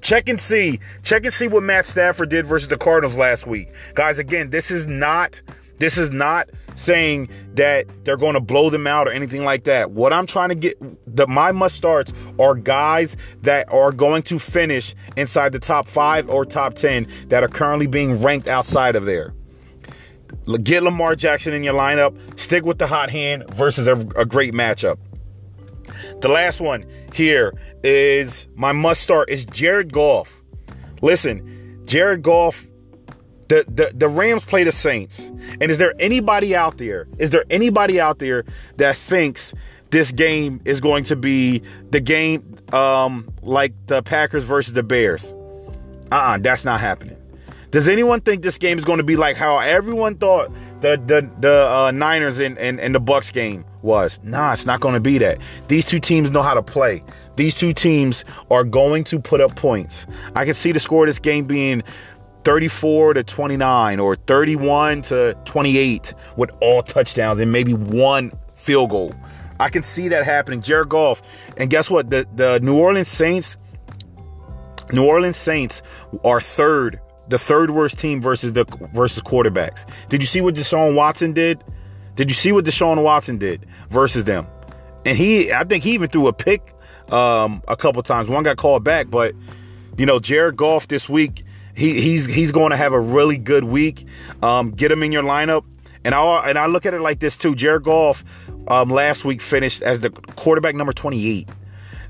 Check 0.00 0.28
and 0.28 0.40
see. 0.40 0.80
Check 1.02 1.24
and 1.24 1.32
see 1.34 1.48
what 1.48 1.62
Matt 1.62 1.86
Stafford 1.86 2.30
did 2.30 2.46
versus 2.46 2.68
the 2.68 2.76
Cardinals 2.76 3.16
last 3.16 3.46
week. 3.46 3.68
Guys, 3.94 4.18
again, 4.18 4.50
this 4.50 4.70
is 4.70 4.86
not 4.86 5.42
This 5.78 5.96
is 5.96 6.10
not 6.10 6.48
saying 6.74 7.28
that 7.54 7.86
they're 8.04 8.16
going 8.16 8.34
to 8.34 8.40
blow 8.40 8.68
them 8.70 8.86
out 8.86 9.06
or 9.08 9.12
anything 9.12 9.44
like 9.44 9.64
that. 9.64 9.92
What 9.92 10.12
I'm 10.12 10.26
trying 10.26 10.48
to 10.50 10.54
get 10.54 10.76
the 11.06 11.26
my 11.26 11.52
must 11.52 11.76
starts 11.76 12.12
are 12.38 12.54
guys 12.54 13.16
that 13.42 13.70
are 13.72 13.92
going 13.92 14.22
to 14.24 14.38
finish 14.38 14.94
inside 15.16 15.52
the 15.52 15.58
top 15.58 15.86
5 15.86 16.28
or 16.30 16.44
top 16.44 16.74
10 16.74 17.06
that 17.28 17.42
are 17.42 17.48
currently 17.48 17.86
being 17.86 18.20
ranked 18.22 18.48
outside 18.48 18.96
of 18.96 19.06
there. 19.06 19.34
Get 20.62 20.82
Lamar 20.82 21.14
Jackson 21.14 21.52
in 21.52 21.62
your 21.62 21.74
lineup. 21.74 22.16
Stick 22.38 22.64
with 22.64 22.78
the 22.78 22.86
hot 22.86 23.10
hand 23.10 23.44
versus 23.54 23.86
a, 23.86 23.96
a 24.16 24.24
great 24.24 24.54
matchup. 24.54 24.98
The 26.20 26.28
last 26.28 26.60
one 26.60 26.84
here 27.14 27.52
is 27.82 28.48
my 28.54 28.72
must 28.72 29.02
start 29.02 29.30
is 29.30 29.46
Jared 29.46 29.92
Goff. 29.92 30.42
Listen, 31.00 31.82
Jared 31.84 32.22
Goff 32.22 32.66
the, 33.48 33.64
the 33.66 33.90
the 33.94 34.08
Rams 34.08 34.44
play 34.44 34.62
the 34.64 34.72
Saints. 34.72 35.30
And 35.60 35.64
is 35.64 35.78
there 35.78 35.94
anybody 35.98 36.54
out 36.54 36.78
there? 36.78 37.08
Is 37.18 37.30
there 37.30 37.44
anybody 37.50 37.98
out 38.00 38.18
there 38.18 38.44
that 38.76 38.96
thinks 38.96 39.54
this 39.90 40.12
game 40.12 40.60
is 40.64 40.80
going 40.80 41.04
to 41.04 41.16
be 41.16 41.62
the 41.90 42.00
game 42.00 42.58
um, 42.72 43.28
like 43.42 43.72
the 43.86 44.02
Packers 44.02 44.44
versus 44.44 44.74
the 44.74 44.82
Bears? 44.82 45.32
Uh-uh, 46.12 46.38
that's 46.38 46.64
not 46.64 46.80
happening. 46.80 47.16
Does 47.70 47.88
anyone 47.88 48.20
think 48.20 48.42
this 48.42 48.56
game 48.56 48.78
is 48.78 48.84
going 48.84 48.98
to 48.98 49.04
be 49.04 49.16
like 49.16 49.36
how 49.36 49.58
everyone 49.58 50.16
thought 50.16 50.50
the 50.80 51.00
the 51.04 51.30
the 51.40 51.68
uh, 51.68 51.90
Niners 51.90 52.38
and, 52.38 52.58
and, 52.58 52.80
and 52.80 52.94
the 52.94 53.00
Bucs 53.00 53.32
game 53.32 53.64
was? 53.82 54.20
Nah, 54.22 54.52
it's 54.52 54.66
not 54.66 54.80
going 54.80 54.94
to 54.94 55.00
be 55.00 55.18
that. 55.18 55.38
These 55.68 55.86
two 55.86 56.00
teams 56.00 56.30
know 56.30 56.42
how 56.42 56.54
to 56.54 56.62
play. 56.62 57.02
These 57.36 57.54
two 57.54 57.72
teams 57.72 58.24
are 58.50 58.64
going 58.64 59.04
to 59.04 59.20
put 59.20 59.40
up 59.40 59.56
points. 59.56 60.06
I 60.34 60.44
can 60.44 60.54
see 60.54 60.72
the 60.72 60.80
score 60.80 61.04
of 61.04 61.08
this 61.08 61.18
game 61.18 61.46
being 61.46 61.82
34 62.44 63.14
to 63.14 63.24
29 63.24 64.00
or 64.00 64.16
31 64.16 65.02
to 65.02 65.34
28 65.44 66.14
with 66.36 66.50
all 66.60 66.82
touchdowns 66.82 67.40
and 67.40 67.52
maybe 67.52 67.74
one 67.74 68.32
field 68.54 68.90
goal. 68.90 69.14
I 69.60 69.68
can 69.68 69.82
see 69.82 70.08
that 70.08 70.24
happening. 70.24 70.60
Jared 70.60 70.88
Goff. 70.88 71.20
And 71.56 71.68
guess 71.70 71.90
what? 71.90 72.10
The 72.10 72.26
the 72.34 72.60
New 72.60 72.76
Orleans 72.76 73.08
Saints 73.08 73.56
New 74.92 75.04
Orleans 75.04 75.36
Saints 75.36 75.82
are 76.24 76.40
third, 76.40 77.00
the 77.28 77.38
third 77.38 77.70
worst 77.70 77.98
team 77.98 78.20
versus 78.20 78.52
the 78.52 78.64
versus 78.92 79.22
quarterbacks. 79.22 79.88
Did 80.08 80.22
you 80.22 80.26
see 80.26 80.40
what 80.40 80.54
Deshaun 80.54 80.94
Watson 80.94 81.32
did? 81.32 81.62
Did 82.16 82.30
you 82.30 82.34
see 82.34 82.52
what 82.52 82.64
Deshaun 82.64 83.02
Watson 83.02 83.38
did 83.38 83.66
versus 83.90 84.24
them? 84.24 84.46
And 85.04 85.16
he 85.16 85.52
I 85.52 85.64
think 85.64 85.84
he 85.84 85.92
even 85.92 86.08
threw 86.08 86.26
a 86.28 86.32
pick 86.32 86.74
um, 87.12 87.62
a 87.68 87.76
couple 87.76 88.02
times. 88.02 88.28
One 88.28 88.42
got 88.44 88.56
called 88.56 88.84
back, 88.84 89.10
but 89.10 89.34
you 89.96 90.06
know, 90.06 90.18
Jared 90.18 90.56
Goff 90.56 90.88
this 90.88 91.08
week 91.08 91.44
he, 91.78 92.00
he's 92.00 92.26
he's 92.26 92.50
going 92.50 92.70
to 92.70 92.76
have 92.76 92.92
a 92.92 93.00
really 93.00 93.38
good 93.38 93.64
week. 93.64 94.04
Um, 94.42 94.72
get 94.72 94.90
him 94.90 95.04
in 95.04 95.12
your 95.12 95.22
lineup, 95.22 95.64
and 96.04 96.12
I 96.12 96.48
and 96.48 96.58
I 96.58 96.66
look 96.66 96.84
at 96.86 96.92
it 96.92 97.00
like 97.00 97.20
this 97.20 97.36
too. 97.36 97.54
Jared 97.54 97.84
Goff 97.84 98.24
um, 98.66 98.90
last 98.90 99.24
week 99.24 99.40
finished 99.40 99.82
as 99.82 100.00
the 100.00 100.10
quarterback 100.10 100.74
number 100.74 100.92
28. 100.92 101.48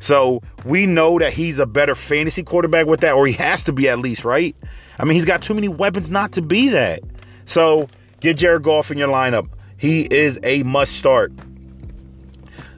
So 0.01 0.43
we 0.65 0.87
know 0.87 1.19
that 1.19 1.35
he's 1.35 1.59
a 1.59 1.67
better 1.67 1.95
fantasy 1.95 2.43
quarterback 2.43 2.87
with 2.87 3.01
that, 3.01 3.13
or 3.13 3.27
he 3.27 3.35
has 3.35 3.65
to 3.65 3.73
be 3.73 3.91
at 3.91 3.99
least, 3.99 4.25
right? 4.25 4.57
I 4.99 5.05
mean, 5.05 5.15
he's 5.15 5.25
got 5.25 5.43
too 5.43 5.55
many 5.55 5.69
weapons 5.69 6.11
not 6.11 6.33
to 6.33 6.43
be 6.43 6.69
that. 6.71 7.01
So 7.45 7.89
get 8.21 8.37
Jared 8.37 8.63
Goff 8.63 8.91
in 8.91 8.99
your 8.99 9.09
lineup. 9.09 9.49
He 9.77 10.03
is 10.03 10.41
a 10.43 10.63
must 10.65 10.97
start. 10.97 11.33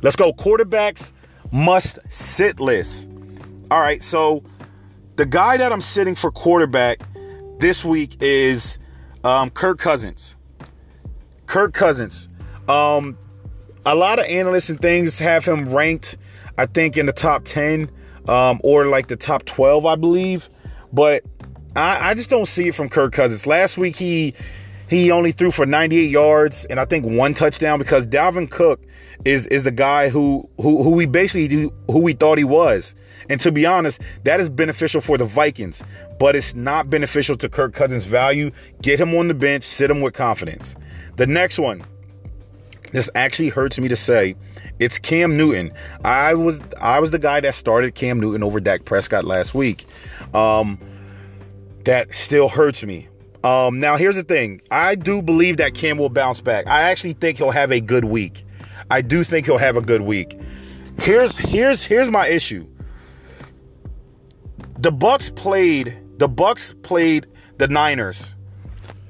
Let's 0.02 0.16
go. 0.16 0.32
Quarterbacks 0.32 1.12
must 1.50 1.98
sit 2.08 2.60
list. 2.60 3.08
All 3.70 3.80
right, 3.80 4.02
so 4.02 4.42
the 5.16 5.26
guy 5.26 5.56
that 5.56 5.72
I'm 5.72 5.80
sitting 5.80 6.14
for 6.14 6.30
quarterback 6.30 7.00
this 7.58 7.84
week 7.84 8.16
is 8.20 8.78
um, 9.24 9.50
Kirk 9.50 9.78
Cousins. 9.78 10.36
Kirk 11.46 11.72
Cousins. 11.72 12.28
Um, 12.68 13.18
a 13.84 13.94
lot 13.94 14.18
of 14.18 14.26
analysts 14.26 14.70
and 14.70 14.80
things 14.80 15.18
have 15.18 15.44
him 15.44 15.68
ranked, 15.68 16.16
I 16.58 16.66
think, 16.66 16.96
in 16.96 17.06
the 17.06 17.12
top 17.12 17.44
10 17.44 17.90
um, 18.28 18.60
or 18.62 18.86
like 18.86 19.08
the 19.08 19.16
top 19.16 19.44
12, 19.44 19.86
I 19.86 19.96
believe. 19.96 20.48
But 20.92 21.24
I, 21.76 22.10
I 22.10 22.14
just 22.14 22.30
don't 22.30 22.46
see 22.46 22.68
it 22.68 22.74
from 22.74 22.88
Kirk 22.88 23.12
Cousins. 23.12 23.46
Last 23.46 23.78
week, 23.78 23.96
he 23.96 24.34
he 24.88 25.12
only 25.12 25.30
threw 25.30 25.52
for 25.52 25.66
98 25.66 26.10
yards 26.10 26.64
and 26.64 26.80
I 26.80 26.84
think 26.84 27.06
one 27.06 27.32
touchdown 27.32 27.78
because 27.78 28.08
Dalvin 28.08 28.50
Cook 28.50 28.80
is 29.24 29.46
is 29.46 29.64
the 29.64 29.70
guy 29.70 30.08
who 30.08 30.48
who 30.60 30.82
who 30.82 30.90
we 30.90 31.06
basically 31.06 31.48
do, 31.48 31.72
who 31.86 32.00
we 32.00 32.12
thought 32.12 32.38
he 32.38 32.44
was. 32.44 32.94
And 33.28 33.40
to 33.42 33.52
be 33.52 33.64
honest, 33.64 34.00
that 34.24 34.40
is 34.40 34.48
beneficial 34.48 35.00
for 35.00 35.16
the 35.16 35.24
Vikings, 35.24 35.82
but 36.18 36.34
it's 36.34 36.54
not 36.56 36.90
beneficial 36.90 37.36
to 37.36 37.48
Kirk 37.48 37.74
Cousins' 37.74 38.04
value. 38.04 38.50
Get 38.82 38.98
him 38.98 39.14
on 39.14 39.28
the 39.28 39.34
bench, 39.34 39.62
sit 39.62 39.88
him 39.90 40.00
with 40.00 40.14
confidence. 40.14 40.74
The 41.14 41.28
next 41.28 41.60
one, 41.60 41.84
this 42.90 43.08
actually 43.14 43.50
hurts 43.50 43.78
me 43.78 43.86
to 43.86 43.94
say, 43.94 44.34
it's 44.80 44.98
Cam 44.98 45.36
Newton. 45.36 45.72
I 46.04 46.34
was 46.34 46.60
I 46.80 46.98
was 46.98 47.12
the 47.12 47.20
guy 47.20 47.38
that 47.40 47.54
started 47.54 47.94
Cam 47.94 48.18
Newton 48.18 48.42
over 48.42 48.58
Dak 48.58 48.84
Prescott 48.84 49.24
last 49.24 49.54
week. 49.54 49.84
Um, 50.34 50.80
that 51.84 52.14
still 52.14 52.49
hurts 52.49 52.84
me. 52.84 53.08
Um, 53.42 53.80
now 53.80 53.96
here's 53.96 54.16
the 54.16 54.22
thing. 54.22 54.60
I 54.70 54.94
do 54.94 55.22
believe 55.22 55.56
that 55.56 55.75
Cam 55.75 55.96
will 55.99 56.10
bounce 56.10 56.40
back. 56.40 56.66
I 56.66 56.82
actually 56.82 57.14
think 57.14 57.38
he'll 57.38 57.50
have 57.50 57.72
a 57.72 57.80
good 57.80 58.04
week. 58.04 58.44
I 58.90 59.02
do 59.02 59.25
think 59.25 59.46
he'll 59.46 59.58
have 59.58 59.76
a 59.76 59.80
good 59.80 60.02
week. 60.02 60.38
Here's 60.99 61.38
here's 61.38 61.84
here's 61.84 62.10
my 62.10 62.26
issue 62.26 62.66
the 64.78 64.90
Bucs 64.90 65.34
played 65.34 65.99
the 66.18 66.28
Bucs 66.28 66.80
played 66.82 67.26
the 67.58 67.68
Niners 67.68 68.34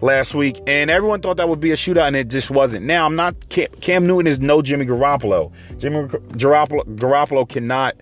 last 0.01 0.35
week, 0.35 0.61
and 0.67 0.91
everyone 0.91 1.21
thought 1.21 1.37
that 1.37 1.49
would 1.49 1.61
be 1.61 1.73
a 1.73 1.77
shootout, 1.77 2.09
and 2.09 2.17
it 2.17 2.29
just 2.29 2.51
wasn't. 2.51 2.87
Now 2.87 3.07
I'm 3.07 3.17
not 3.17 3.49
Cam, 3.49 3.69
Cam 3.81 4.07
Newton 4.07 4.27
is 4.27 4.41
no 4.41 4.63
Jimmy 4.63 4.87
Garoppolo. 4.87 5.53
Jimmy 5.79 6.07
Garoppolo, 6.07 6.85
Garoppolo 6.97 7.49
cannot, 7.49 7.97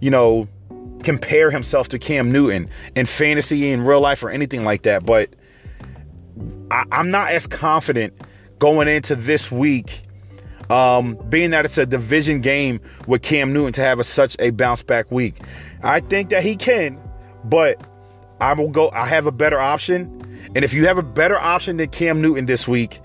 you 0.00 0.10
know, 0.10 0.48
compare 1.02 1.50
himself 1.50 1.88
to 1.88 1.98
Cam 1.98 2.30
Newton 2.30 2.68
in 2.94 3.06
fantasy 3.06 3.70
in 3.70 3.82
real 3.82 4.00
life 4.00 4.22
or 4.22 4.30
anything 4.30 4.64
like 4.64 4.82
that. 4.82 5.04
But 5.04 5.34
I, 6.70 6.84
I'm 6.92 7.10
not 7.10 7.32
as 7.32 7.46
confident 7.46 8.14
going 8.58 8.88
into 8.88 9.16
this 9.16 9.50
week 9.50 10.02
um, 10.70 11.16
being 11.28 11.50
that 11.50 11.64
it's 11.64 11.78
a 11.78 11.84
division 11.84 12.40
game 12.40 12.80
with 13.06 13.22
Cam 13.22 13.52
Newton 13.52 13.72
to 13.74 13.80
have 13.82 13.98
a, 13.98 14.04
such 14.04 14.36
a 14.38 14.50
bounce 14.50 14.82
back 14.82 15.10
week. 15.10 15.40
I 15.82 16.00
think 16.00 16.30
that 16.30 16.44
he 16.44 16.56
can, 16.56 16.98
but 17.44 17.84
I 18.40 18.52
will 18.52 18.68
go. 18.68 18.90
I 18.92 19.06
have 19.06 19.26
a 19.26 19.32
better 19.32 19.58
option, 19.58 20.48
and 20.54 20.64
if 20.64 20.72
you 20.72 20.86
have 20.86 20.96
a 20.96 21.02
better 21.02 21.38
option 21.38 21.76
than 21.76 21.90
Cam 21.90 22.22
Newton 22.22 22.46
this 22.46 22.68
week, 22.68 23.00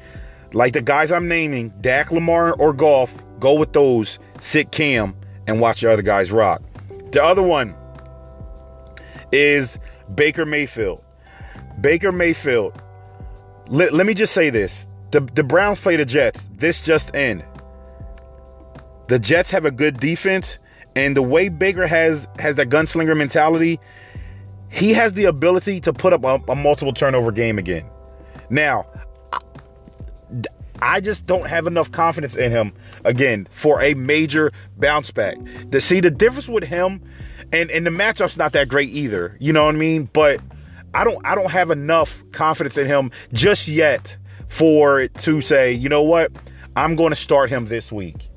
like 0.53 0.73
the 0.73 0.81
guys 0.81 1.11
I'm 1.11 1.27
naming, 1.27 1.73
Dak 1.81 2.11
Lamar 2.11 2.53
or 2.53 2.71
Goff, 2.71 3.11
go 3.39 3.55
with 3.55 3.73
those. 3.73 4.19
Sit 4.39 4.71
Cam 4.71 5.15
and 5.47 5.59
watch 5.59 5.81
the 5.81 5.91
other 5.91 6.03
guys 6.03 6.31
rock. 6.31 6.61
The 7.11 7.23
other 7.23 7.41
one 7.41 7.75
is 9.35 9.77
Baker 10.13 10.45
Mayfield. 10.45 11.03
Baker 11.81 12.11
Mayfield. 12.11 12.81
Let, 13.67 13.93
let 13.93 14.07
me 14.07 14.13
just 14.13 14.33
say 14.33 14.49
this. 14.49 14.87
The, 15.11 15.19
the 15.19 15.43
Browns 15.43 15.79
play 15.81 15.97
the 15.97 16.05
Jets. 16.05 16.47
This 16.53 16.81
just 16.81 17.13
in. 17.13 17.43
The 19.07 19.19
Jets 19.19 19.51
have 19.51 19.65
a 19.65 19.71
good 19.71 19.99
defense, 19.99 20.57
and 20.95 21.15
the 21.15 21.21
way 21.21 21.49
Baker 21.49 21.85
has 21.85 22.27
has 22.39 22.55
that 22.55 22.69
gunslinger 22.69 23.15
mentality, 23.15 23.79
he 24.69 24.93
has 24.93 25.13
the 25.13 25.25
ability 25.25 25.79
to 25.81 25.93
put 25.93 26.11
up 26.13 26.23
a, 26.23 26.39
a 26.51 26.55
multiple 26.55 26.93
turnover 26.93 27.31
game 27.31 27.59
again. 27.59 27.85
Now, 28.49 28.87
I 30.81 31.01
just 31.01 31.25
don't 31.25 31.47
have 31.47 31.67
enough 31.67 31.91
confidence 31.91 32.35
in 32.35 32.51
him 32.51 32.73
again 33.03 33.47
for 33.51 33.81
a 33.81 33.93
major 33.93 34.51
bounce 34.77 35.11
back. 35.11 35.37
To 35.71 35.79
see 35.79 35.99
the 35.99 36.11
difference 36.11 36.49
with 36.49 36.63
him, 36.63 37.01
and 37.51 37.69
and 37.71 37.85
the 37.85 37.91
matchup's 37.91 38.37
not 38.37 38.51
that 38.53 38.67
great 38.67 38.89
either. 38.89 39.37
You 39.39 39.53
know 39.53 39.65
what 39.65 39.75
I 39.75 39.77
mean? 39.77 40.09
But 40.11 40.41
I 40.93 41.03
don't 41.03 41.25
I 41.25 41.35
don't 41.35 41.51
have 41.51 41.71
enough 41.71 42.23
confidence 42.31 42.77
in 42.77 42.87
him 42.87 43.11
just 43.33 43.67
yet 43.67 44.17
for 44.47 44.99
it 44.99 45.13
to 45.19 45.41
say, 45.41 45.71
you 45.71 45.89
know 45.89 46.03
what, 46.03 46.31
I'm 46.75 46.95
going 46.95 47.09
to 47.09 47.15
start 47.15 47.49
him 47.49 47.67
this 47.67 47.91
week 47.91 48.29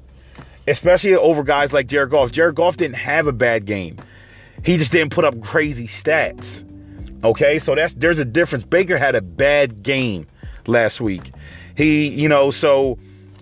especially 0.68 1.16
over 1.16 1.42
guys 1.42 1.72
like 1.72 1.86
Jared 1.86 2.10
Goff. 2.10 2.30
Jared 2.30 2.54
Goff 2.54 2.76
didn't 2.76 2.96
have 2.96 3.26
a 3.26 3.32
bad 3.32 3.64
game. 3.64 3.96
He 4.64 4.76
just 4.76 4.92
didn't 4.92 5.12
put 5.12 5.24
up 5.24 5.40
crazy 5.40 5.86
stats. 5.86 6.64
Okay, 7.24 7.58
so 7.58 7.74
that's 7.74 7.94
there's 7.94 8.18
a 8.18 8.24
difference. 8.24 8.64
Baker 8.64 8.98
had 8.98 9.14
a 9.14 9.22
bad 9.22 9.82
game 9.82 10.26
last 10.66 11.00
week. 11.00 11.32
He, 11.76 12.08
you 12.08 12.28
know, 12.28 12.50
so 12.50 12.98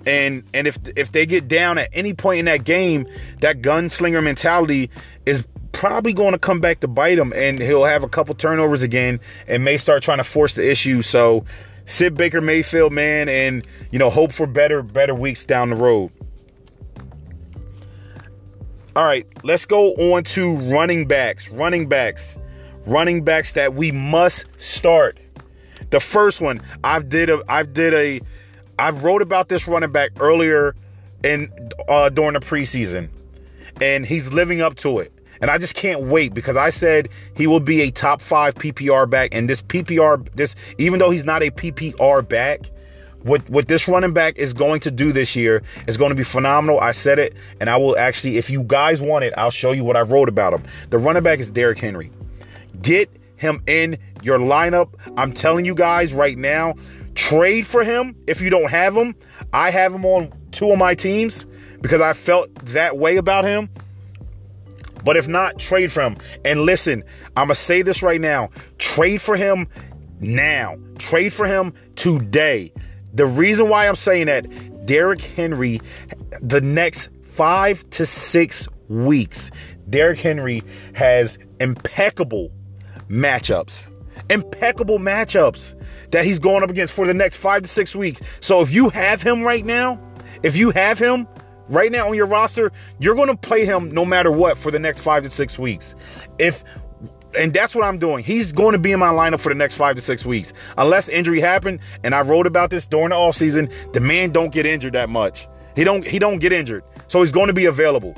and 0.06 0.44
and 0.54 0.66
if 0.66 0.78
if 0.96 1.12
they 1.12 1.26
get 1.26 1.48
down 1.48 1.78
at 1.78 1.90
any 1.92 2.14
point 2.14 2.40
in 2.40 2.44
that 2.46 2.64
game, 2.64 3.06
that 3.40 3.60
gunslinger 3.60 4.22
mentality 4.22 4.90
is 5.26 5.46
probably 5.72 6.14
going 6.14 6.32
to 6.32 6.38
come 6.38 6.60
back 6.60 6.80
to 6.80 6.88
bite 6.88 7.18
him, 7.18 7.32
and 7.34 7.58
he'll 7.58 7.84
have 7.84 8.02
a 8.02 8.08
couple 8.08 8.34
turnovers 8.34 8.82
again, 8.82 9.20
and 9.46 9.64
may 9.64 9.76
start 9.76 10.02
trying 10.02 10.18
to 10.18 10.24
force 10.24 10.54
the 10.54 10.68
issue. 10.68 11.02
So, 11.02 11.44
sit 11.84 12.14
Baker 12.14 12.40
Mayfield, 12.40 12.92
man, 12.92 13.28
and 13.28 13.66
you 13.90 13.98
know, 13.98 14.08
hope 14.08 14.32
for 14.32 14.46
better 14.46 14.82
better 14.82 15.14
weeks 15.14 15.44
down 15.44 15.70
the 15.70 15.76
road. 15.76 16.10
All 18.96 19.04
right, 19.04 19.26
let's 19.42 19.66
go 19.66 19.92
on 19.92 20.24
to 20.24 20.54
running 20.56 21.06
backs. 21.06 21.50
Running 21.50 21.86
backs. 21.86 22.38
Running 22.86 23.24
backs 23.24 23.52
that 23.52 23.74
we 23.74 23.92
must 23.92 24.46
start. 24.56 25.18
The 25.90 26.00
first 26.00 26.40
one, 26.40 26.62
I've 26.82 27.10
did 27.10 27.28
a 27.28 27.42
I've 27.48 27.74
did 27.74 27.92
a 27.92 28.20
I've 28.78 29.04
wrote 29.04 29.20
about 29.20 29.48
this 29.48 29.68
running 29.68 29.92
back 29.92 30.12
earlier 30.18 30.74
in 31.22 31.50
uh, 31.88 32.08
during 32.08 32.34
the 32.34 32.40
preseason, 32.40 33.10
and 33.82 34.06
he's 34.06 34.32
living 34.32 34.62
up 34.62 34.76
to 34.76 35.00
it. 35.00 35.12
And 35.40 35.50
I 35.50 35.58
just 35.58 35.74
can't 35.74 36.02
wait 36.02 36.34
because 36.34 36.56
I 36.56 36.70
said 36.70 37.08
he 37.36 37.46
will 37.46 37.60
be 37.60 37.82
a 37.82 37.90
top 37.90 38.20
five 38.20 38.54
PPR 38.54 39.08
back. 39.08 39.34
And 39.34 39.48
this 39.48 39.62
PPR, 39.62 40.28
this 40.34 40.54
even 40.78 40.98
though 40.98 41.10
he's 41.10 41.24
not 41.24 41.42
a 41.42 41.50
PPR 41.50 42.26
back, 42.26 42.70
what 43.22 43.48
what 43.50 43.66
this 43.68 43.88
running 43.88 44.12
back 44.12 44.38
is 44.38 44.52
going 44.52 44.80
to 44.80 44.90
do 44.90 45.12
this 45.12 45.34
year 45.34 45.62
is 45.86 45.96
going 45.96 46.10
to 46.10 46.16
be 46.16 46.22
phenomenal. 46.22 46.78
I 46.80 46.92
said 46.92 47.18
it, 47.18 47.34
and 47.60 47.68
I 47.68 47.76
will 47.76 47.98
actually, 47.98 48.36
if 48.36 48.48
you 48.50 48.62
guys 48.62 49.00
want 49.02 49.24
it, 49.24 49.34
I'll 49.36 49.50
show 49.50 49.72
you 49.72 49.84
what 49.84 49.96
I 49.96 50.02
wrote 50.02 50.28
about 50.28 50.52
him. 50.52 50.62
The 50.90 50.98
running 50.98 51.22
back 51.22 51.40
is 51.40 51.50
Derrick 51.50 51.78
Henry. 51.78 52.12
Get 52.80 53.10
him 53.36 53.62
in 53.66 53.98
your 54.22 54.38
lineup. 54.38 54.94
I'm 55.16 55.32
telling 55.32 55.64
you 55.64 55.74
guys 55.74 56.12
right 56.12 56.38
now, 56.38 56.74
trade 57.14 57.66
for 57.66 57.82
him 57.82 58.14
if 58.26 58.40
you 58.40 58.50
don't 58.50 58.70
have 58.70 58.96
him. 58.96 59.14
I 59.52 59.70
have 59.70 59.92
him 59.92 60.04
on 60.04 60.32
two 60.52 60.70
of 60.70 60.78
my 60.78 60.94
teams 60.94 61.46
because 61.80 62.00
I 62.00 62.12
felt 62.12 62.54
that 62.66 62.96
way 62.96 63.16
about 63.16 63.44
him. 63.44 63.68
But 65.06 65.16
if 65.16 65.28
not, 65.28 65.60
trade 65.60 65.92
for 65.92 66.02
him. 66.02 66.16
And 66.44 66.62
listen, 66.62 67.04
I'm 67.36 67.46
going 67.46 67.54
to 67.54 67.54
say 67.54 67.82
this 67.82 68.02
right 68.02 68.20
now 68.20 68.50
trade 68.78 69.22
for 69.22 69.36
him 69.36 69.68
now. 70.18 70.76
Trade 70.98 71.32
for 71.32 71.46
him 71.46 71.72
today. 71.94 72.72
The 73.14 73.24
reason 73.24 73.68
why 73.68 73.88
I'm 73.88 73.94
saying 73.94 74.26
that, 74.26 74.84
Derrick 74.84 75.20
Henry, 75.20 75.80
the 76.42 76.60
next 76.60 77.08
five 77.22 77.88
to 77.90 78.04
six 78.04 78.66
weeks, 78.88 79.52
Derrick 79.88 80.18
Henry 80.18 80.64
has 80.94 81.38
impeccable 81.60 82.50
matchups. 83.08 83.88
Impeccable 84.28 84.98
matchups 84.98 85.80
that 86.10 86.24
he's 86.24 86.40
going 86.40 86.64
up 86.64 86.70
against 86.70 86.92
for 86.92 87.06
the 87.06 87.14
next 87.14 87.36
five 87.36 87.62
to 87.62 87.68
six 87.68 87.94
weeks. 87.94 88.20
So 88.40 88.60
if 88.60 88.72
you 88.72 88.90
have 88.90 89.22
him 89.22 89.44
right 89.44 89.64
now, 89.64 90.00
if 90.42 90.56
you 90.56 90.72
have 90.72 90.98
him 90.98 91.28
right 91.68 91.90
now 91.90 92.08
on 92.08 92.14
your 92.14 92.26
roster, 92.26 92.72
you're 92.98 93.14
going 93.14 93.28
to 93.28 93.36
play 93.36 93.64
him 93.64 93.90
no 93.90 94.04
matter 94.04 94.30
what 94.30 94.58
for 94.58 94.70
the 94.70 94.78
next 94.78 95.00
five 95.00 95.22
to 95.22 95.30
six 95.30 95.58
weeks. 95.58 95.94
If 96.38 96.64
and 97.36 97.52
that's 97.52 97.74
what 97.74 97.84
I'm 97.84 97.98
doing. 97.98 98.24
He's 98.24 98.50
going 98.50 98.72
to 98.72 98.78
be 98.78 98.92
in 98.92 98.98
my 98.98 99.10
lineup 99.10 99.40
for 99.40 99.50
the 99.50 99.58
next 99.58 99.74
five 99.74 99.94
to 99.96 100.02
six 100.02 100.24
weeks. 100.24 100.54
Unless 100.78 101.10
injury 101.10 101.40
happened, 101.40 101.80
and 102.02 102.14
I 102.14 102.22
wrote 102.22 102.46
about 102.46 102.70
this 102.70 102.86
during 102.86 103.10
the 103.10 103.16
offseason, 103.16 103.70
the 103.92 104.00
man 104.00 104.30
don't 104.30 104.52
get 104.52 104.64
injured 104.64 104.94
that 104.94 105.10
much. 105.10 105.46
He 105.74 105.84
don't 105.84 106.04
he 106.06 106.18
don't 106.18 106.38
get 106.38 106.52
injured. 106.52 106.82
So 107.08 107.20
he's 107.20 107.32
going 107.32 107.48
to 107.48 107.52
be 107.52 107.66
available. 107.66 108.14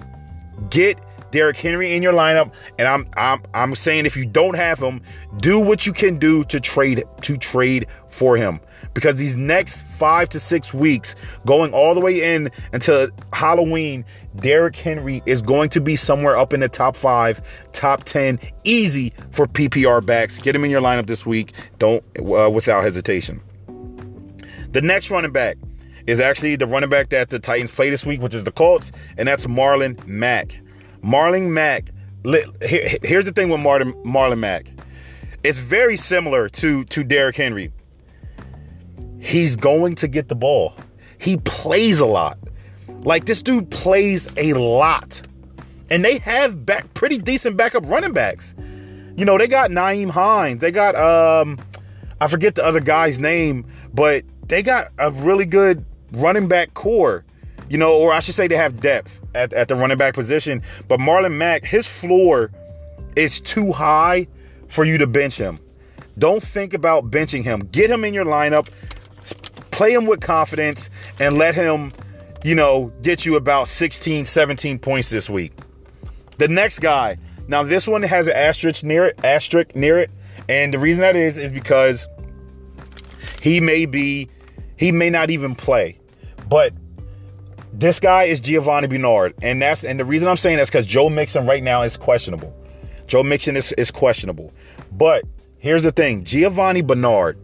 Get 0.70 0.98
Derrick 1.30 1.56
Henry 1.56 1.94
in 1.94 2.02
your 2.02 2.12
lineup, 2.12 2.52
and 2.78 2.86
I'm 2.86 3.08
I'm 3.16 3.42
I'm 3.54 3.74
saying 3.74 4.06
if 4.06 4.16
you 4.16 4.24
don't 4.24 4.54
have 4.54 4.78
him, 4.78 5.02
do 5.38 5.58
what 5.58 5.84
you 5.84 5.92
can 5.92 6.18
do 6.18 6.44
to 6.44 6.60
trade 6.60 7.04
to 7.22 7.36
trade 7.36 7.86
for 8.08 8.36
him 8.36 8.60
because 8.98 9.14
these 9.14 9.36
next 9.36 9.86
five 9.86 10.28
to 10.28 10.40
six 10.40 10.74
weeks, 10.74 11.14
going 11.46 11.72
all 11.72 11.94
the 11.94 12.00
way 12.00 12.34
in 12.34 12.50
until 12.72 13.08
Halloween, 13.32 14.04
Derrick 14.34 14.74
Henry 14.74 15.22
is 15.24 15.40
going 15.40 15.68
to 15.68 15.80
be 15.80 15.94
somewhere 15.94 16.36
up 16.36 16.52
in 16.52 16.58
the 16.58 16.68
top 16.68 16.96
five, 16.96 17.40
top 17.72 18.02
ten, 18.02 18.40
easy 18.64 19.12
for 19.30 19.46
PPR 19.46 20.04
backs. 20.04 20.40
Get 20.40 20.52
him 20.52 20.64
in 20.64 20.70
your 20.72 20.80
lineup 20.80 21.06
this 21.06 21.24
week, 21.24 21.52
don't 21.78 22.02
uh, 22.18 22.50
without 22.50 22.82
hesitation. 22.82 23.40
The 24.72 24.82
next 24.82 25.12
running 25.12 25.30
back 25.30 25.58
is 26.08 26.18
actually 26.18 26.56
the 26.56 26.66
running 26.66 26.90
back 26.90 27.10
that 27.10 27.30
the 27.30 27.38
Titans 27.38 27.70
play 27.70 27.90
this 27.90 28.04
week, 28.04 28.20
which 28.20 28.34
is 28.34 28.42
the 28.42 28.50
Colts, 28.50 28.90
and 29.16 29.28
that's 29.28 29.46
Marlon 29.46 30.04
Mack. 30.08 30.58
Marlon 31.04 31.50
Mack. 31.50 31.90
Here's 32.24 33.26
the 33.26 33.32
thing 33.32 33.48
with 33.48 33.60
Marlon 33.60 33.92
Marlon 34.04 34.40
Mack. 34.40 34.72
It's 35.44 35.58
very 35.58 35.96
similar 35.96 36.48
to 36.48 36.84
to 36.86 37.04
Derrick 37.04 37.36
Henry. 37.36 37.70
He's 39.20 39.56
going 39.56 39.94
to 39.96 40.08
get 40.08 40.28
the 40.28 40.34
ball. 40.34 40.74
He 41.18 41.36
plays 41.38 42.00
a 42.00 42.06
lot. 42.06 42.38
Like 42.88 43.26
this 43.26 43.42
dude 43.42 43.70
plays 43.70 44.28
a 44.36 44.54
lot. 44.54 45.22
And 45.90 46.04
they 46.04 46.18
have 46.18 46.64
back 46.66 46.92
pretty 46.94 47.18
decent 47.18 47.56
backup 47.56 47.86
running 47.86 48.12
backs. 48.12 48.54
You 49.16 49.24
know, 49.24 49.38
they 49.38 49.48
got 49.48 49.70
Nyheim 49.70 50.10
Hines. 50.10 50.60
They 50.60 50.70
got 50.70 50.94
um 50.96 51.58
I 52.20 52.26
forget 52.26 52.54
the 52.54 52.64
other 52.64 52.80
guy's 52.80 53.18
name, 53.18 53.66
but 53.94 54.24
they 54.46 54.62
got 54.62 54.92
a 54.98 55.10
really 55.10 55.44
good 55.44 55.84
running 56.12 56.48
back 56.48 56.74
corps 56.74 57.24
you 57.68 57.76
know, 57.76 57.94
or 57.94 58.12
I 58.12 58.20
should 58.20 58.34
say 58.34 58.48
they 58.48 58.56
have 58.56 58.80
depth 58.80 59.20
at, 59.34 59.52
at 59.52 59.68
the 59.68 59.74
running 59.74 59.98
back 59.98 60.14
position. 60.14 60.62
But 60.88 61.00
Marlon 61.00 61.36
Mack, 61.36 61.64
his 61.64 61.86
floor 61.86 62.50
is 63.16 63.40
too 63.40 63.72
high 63.72 64.26
for 64.68 64.84
you 64.84 64.98
to 64.98 65.06
bench 65.06 65.36
him. 65.36 65.58
Don't 66.18 66.42
think 66.42 66.74
about 66.74 67.10
benching 67.10 67.44
him. 67.44 67.60
Get 67.70 67.90
him 67.90 68.04
in 68.04 68.14
your 68.14 68.24
lineup, 68.24 68.68
play 69.78 69.94
him 69.94 70.06
with 70.06 70.20
confidence, 70.20 70.90
and 71.20 71.38
let 71.38 71.54
him, 71.54 71.92
you 72.42 72.52
know, 72.52 72.92
get 73.00 73.24
you 73.24 73.36
about 73.36 73.68
16, 73.68 74.24
17 74.24 74.76
points 74.80 75.08
this 75.08 75.30
week. 75.30 75.52
The 76.38 76.48
next 76.48 76.80
guy, 76.80 77.16
now 77.46 77.62
this 77.62 77.86
one 77.86 78.02
has 78.02 78.26
an 78.26 78.32
asterisk 78.32 78.82
near 78.82 79.06
it, 79.06 79.20
asterisk 79.22 79.76
near 79.76 80.00
it, 80.00 80.10
and 80.48 80.74
the 80.74 80.80
reason 80.80 81.02
that 81.02 81.14
is 81.14 81.38
is 81.38 81.52
because 81.52 82.08
he 83.40 83.60
may 83.60 83.86
be, 83.86 84.28
he 84.76 84.90
may 84.90 85.10
not 85.10 85.30
even 85.30 85.54
play, 85.54 86.00
but 86.48 86.72
this 87.72 88.00
guy 88.00 88.24
is 88.24 88.40
Giovani 88.40 88.88
Bernard, 88.88 89.32
and 89.42 89.62
that's 89.62 89.84
and 89.84 90.00
the 90.00 90.04
reason 90.04 90.26
I'm 90.26 90.36
saying 90.36 90.56
that's 90.56 90.70
because 90.70 90.86
Joe 90.86 91.08
Mixon 91.08 91.46
right 91.46 91.62
now 91.62 91.82
is 91.82 91.96
questionable. 91.96 92.52
Joe 93.06 93.22
Mixon 93.22 93.56
is, 93.56 93.70
is 93.78 93.92
questionable. 93.92 94.52
But 94.90 95.22
here's 95.58 95.84
the 95.84 95.92
thing: 95.92 96.24
Giovani 96.24 96.82
Bernard, 96.82 97.38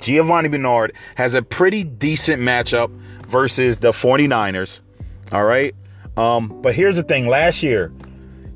Giovani 0.00 0.48
Bernard 0.48 0.94
has 1.16 1.34
a 1.34 1.42
pretty 1.42 1.84
decent 1.84 2.42
matchup 2.42 2.90
versus 3.26 3.78
the 3.78 3.92
49ers. 3.92 4.80
All 5.32 5.44
right. 5.44 5.74
Um, 6.16 6.60
but 6.62 6.74
here's 6.74 6.96
the 6.96 7.02
thing: 7.02 7.26
last 7.26 7.62
year, 7.62 7.92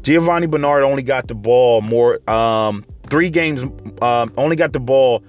Giovani 0.03 0.47
Bernard 0.47 0.83
only 0.83 1.03
got 1.03 1.29
the 1.29 1.35
ball 1.35 1.81
more 1.81 2.19
um, 2.29 2.85
three 3.09 3.31
games, 3.31 3.63
um, 4.03 4.33
only 4.37 4.57
got 4.57 4.73
the 4.73 4.81
ball 4.81 5.23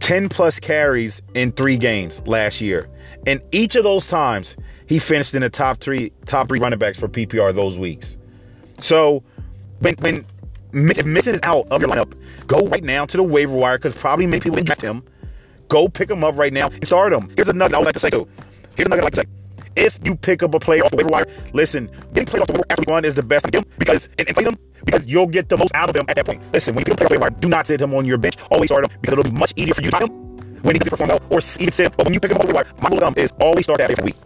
10 0.00 0.28
plus 0.28 0.58
carries 0.58 1.20
in 1.34 1.52
three 1.52 1.76
games 1.76 2.22
last 2.26 2.60
year. 2.60 2.88
And 3.26 3.42
each 3.52 3.76
of 3.76 3.84
those 3.84 4.06
times, 4.06 4.56
he 4.86 4.98
finished 4.98 5.34
in 5.34 5.42
the 5.42 5.50
top 5.50 5.80
three, 5.80 6.12
top 6.24 6.48
three 6.48 6.58
running 6.58 6.78
backs 6.78 6.98
for 6.98 7.08
PPR 7.08 7.54
those 7.54 7.78
weeks. 7.78 8.16
So 8.80 9.22
when 9.80 9.94
when 9.96 10.24
if 10.72 11.06
Mixon 11.06 11.34
is 11.34 11.40
out 11.42 11.66
of 11.70 11.80
your 11.80 11.90
lineup, 11.90 12.12
go 12.46 12.60
right 12.68 12.84
now 12.84 13.06
to 13.06 13.16
the 13.16 13.22
waiver 13.22 13.54
wire 13.54 13.78
because 13.78 13.94
probably 13.94 14.26
many 14.26 14.40
people 14.40 14.62
draft 14.62 14.82
him. 14.82 15.02
Go 15.68 15.88
pick 15.88 16.10
him 16.10 16.24
up 16.24 16.36
right 16.36 16.52
now 16.52 16.68
and 16.68 16.86
start 16.86 17.12
him. 17.12 17.30
Here's 17.36 17.48
another 17.48 17.74
I 17.74 17.78
would 17.78 17.86
like 17.86 17.94
to 17.94 18.00
say 18.00 18.10
too. 18.10 18.28
Here's 18.76 18.86
a 18.86 18.90
nugget 18.90 19.02
I 19.02 19.06
like 19.06 19.14
to 19.14 19.20
say. 19.22 19.26
If 19.76 19.98
you 20.04 20.16
pick 20.16 20.42
up 20.42 20.54
a 20.54 20.58
player 20.58 20.82
off 20.82 20.90
the 20.90 20.96
waiver 20.96 21.10
wire, 21.10 21.26
listen, 21.52 21.90
getting 22.12 22.26
played 22.26 22.40
off 22.40 22.48
the 22.48 22.54
waiver 22.54 22.64
after 22.70 22.90
one 22.90 23.04
is 23.04 23.14
the 23.14 23.22
best 23.22 23.46
thing 23.46 23.64
because 23.78 24.08
and, 24.18 24.26
and 24.28 24.36
play 24.36 24.44
them 24.44 24.56
because 24.84 25.06
you'll 25.06 25.26
get 25.26 25.48
the 25.48 25.56
most 25.56 25.72
out 25.74 25.88
of 25.88 25.94
them 25.94 26.04
at 26.08 26.16
that 26.16 26.26
point. 26.26 26.42
Listen, 26.52 26.74
when 26.74 26.82
you 26.82 26.86
pick 26.86 27.00
up 27.00 27.00
a 27.00 27.06
player 27.06 27.06
off 27.06 27.10
the 27.10 27.26
waiver 27.26 27.30
wire, 27.30 27.40
do 27.40 27.48
not 27.48 27.66
sit 27.66 27.80
him 27.80 27.94
on 27.94 28.04
your 28.04 28.18
bench. 28.18 28.36
Always 28.50 28.68
start 28.68 28.90
him 28.90 28.98
because 29.00 29.12
it'll 29.12 29.30
be 29.30 29.38
much 29.38 29.52
easier 29.56 29.74
for 29.74 29.82
you 29.82 29.90
to 29.90 29.96
start 29.96 30.10
him 30.10 30.62
when 30.62 30.74
he 30.74 30.78
gets 30.78 30.90
perform 30.90 31.10
well, 31.10 31.22
or 31.30 31.40
even 31.60 31.72
sit. 31.72 31.96
But 31.96 32.06
when 32.06 32.14
you 32.14 32.20
pick 32.20 32.32
him 32.32 32.38
up, 32.38 32.52
like 32.52 32.82
my 32.82 32.88
rule 32.88 32.98
of 32.98 33.04
thumb 33.04 33.14
is 33.16 33.32
always 33.40 33.66
start 33.66 33.78
that 33.78 33.90
every 33.90 34.04
week. 34.04 34.16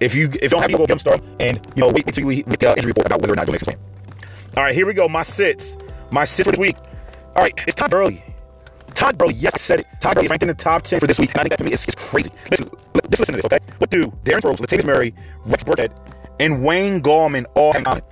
If 0.00 0.14
you 0.14 0.26
if 0.26 0.42
you 0.42 0.48
don't 0.48 0.62
have 0.62 0.72
go 0.72 0.78
get 0.78 0.90
him 0.90 0.98
start 0.98 1.22
and 1.40 1.56
you 1.74 1.82
know 1.82 1.90
wait 1.92 2.06
until 2.06 2.30
you 2.30 2.42
get 2.42 2.60
the 2.60 2.70
uh, 2.70 2.74
injury 2.76 2.90
report 2.90 3.06
about 3.06 3.20
whether 3.20 3.32
or 3.32 3.36
not 3.36 3.46
you'll 3.46 3.52
make 3.52 3.62
a 3.62 3.64
plan. 3.64 3.78
All 4.56 4.62
right, 4.62 4.74
here 4.74 4.86
we 4.86 4.94
go. 4.94 5.08
My 5.08 5.22
sits, 5.22 5.76
my 6.10 6.24
for 6.24 6.52
the 6.52 6.60
week. 6.60 6.76
All 7.36 7.42
right, 7.42 7.54
it's 7.66 7.74
Todd 7.74 7.90
Gurley. 7.90 8.22
Todd 8.94 9.18
Gurley, 9.18 9.34
yes, 9.34 9.54
I 9.54 9.58
said 9.58 9.80
it. 9.80 9.86
Todd 10.00 10.16
Gurley 10.16 10.28
ranked 10.28 10.42
in 10.42 10.48
the 10.48 10.54
top 10.54 10.82
10 10.82 11.00
for 11.00 11.06
this 11.06 11.18
week. 11.18 11.30
And 11.30 11.40
I 11.40 11.42
think 11.42 11.50
that 11.50 11.58
to 11.58 11.64
me 11.64 11.72
is, 11.72 11.86
is 11.86 11.94
crazy. 11.94 12.30
Listen, 12.50 12.70
just 13.10 13.20
listen 13.20 13.34
to 13.34 13.42
this, 13.42 13.44
okay? 13.44 13.58
What 13.78 13.90
do 13.90 14.06
Darren 14.24 14.40
Sproles, 14.40 14.56
Latavius 14.56 14.84
Murray, 14.84 15.14
Rex 15.44 15.64
Burkhead, 15.64 15.96
and 16.40 16.64
Wayne 16.64 17.00
Gallman 17.02 17.46
all 17.54 17.72
have? 17.72 18.02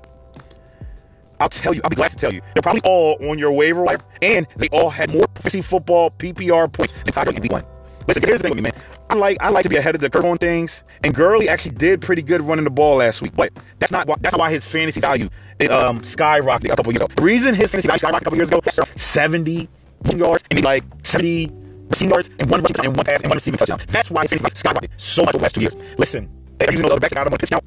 I'll 1.39 1.49
tell 1.49 1.75
you, 1.75 1.81
I'll 1.85 1.91
be 1.91 1.97
glad 1.97 2.13
to 2.13 2.17
tell 2.17 2.33
you. 2.33 2.41
They're 2.55 2.63
probably 2.63 2.83
all 2.83 3.19
on 3.29 3.39
your 3.39 3.53
waiver 3.53 3.83
wire, 3.83 3.99
and 4.23 4.47
they 4.57 4.69
all 4.69 4.91
had 4.91 5.13
more 5.13 5.25
fantasy 5.35 5.61
football 5.61 6.11
PPR 6.11 6.73
points 6.73 6.95
than 7.05 7.13
Todd 7.13 7.29
week 7.39 7.53
one. 7.53 7.65
Listen, 8.07 8.23
here's 8.23 8.39
the 8.39 8.45
thing 8.45 8.51
with 8.51 8.65
me, 8.65 8.71
man. 8.71 8.83
I 9.11 9.15
like 9.15 9.37
I 9.41 9.49
like 9.49 9.63
to 9.65 9.69
be 9.69 9.77
ahead 9.77 9.95
of 9.95 10.01
the 10.01 10.11
curve 10.11 10.25
on 10.25 10.39
things, 10.39 10.83
and 11.03 11.15
Gurley 11.15 11.49
actually 11.49 11.73
did 11.73 12.01
pretty 12.01 12.23
good 12.23 12.43
running 12.43 12.65
the 12.65 12.71
ball 12.71 12.97
last 12.97 13.23
week. 13.23 13.35
But 13.35 13.53
that's 13.79 13.93
not 13.93 14.07
why, 14.07 14.17
that's 14.21 14.33
not 14.33 14.41
why 14.41 14.51
his 14.51 14.67
fantasy 14.69 15.01
value 15.01 15.29
um, 15.71 16.01
skyrocketed 16.03 16.73
a 16.73 16.77
couple 16.77 16.93
years 16.93 17.03
ago. 17.03 17.13
The 17.17 17.23
reason 17.23 17.55
his 17.55 17.71
fantasy 17.71 17.89
value 17.89 17.99
skyrocketed 17.99 18.21
a 18.21 18.25
couple 18.25 18.39
years 18.39 18.51
ago, 18.51 18.61
70 18.95 19.69
yards 20.15 20.45
and 20.51 20.63
like 20.65 20.85
70 21.03 21.51
receiving 21.89 22.11
yards 22.11 22.31
and 22.39 22.51
one 22.51 22.63
rushing 22.63 22.85
and 22.85 22.97
one 22.97 23.05
pass 23.05 23.21
and 23.21 23.31
one 23.31 23.37
receiving 23.37 23.59
touchdown. 23.59 23.81
That's 23.89 24.11
why 24.11 24.23
his 24.23 24.31
fantasy 24.31 24.63
value 24.63 24.89
skyrocketed 24.89 25.01
so 25.01 25.23
much 25.23 25.35
over 25.35 25.39
the 25.39 25.43
last 25.43 25.55
two 25.55 25.61
years. 25.63 25.77
Listen, 25.99 26.29
they 26.59 26.67
you 26.67 26.79
know 26.79 26.89
the 26.89 26.95
other 26.95 27.01
backs 27.01 27.15
got 27.15 27.27
him 27.27 27.33
on 27.33 27.39
pitch 27.39 27.51
count. 27.51 27.65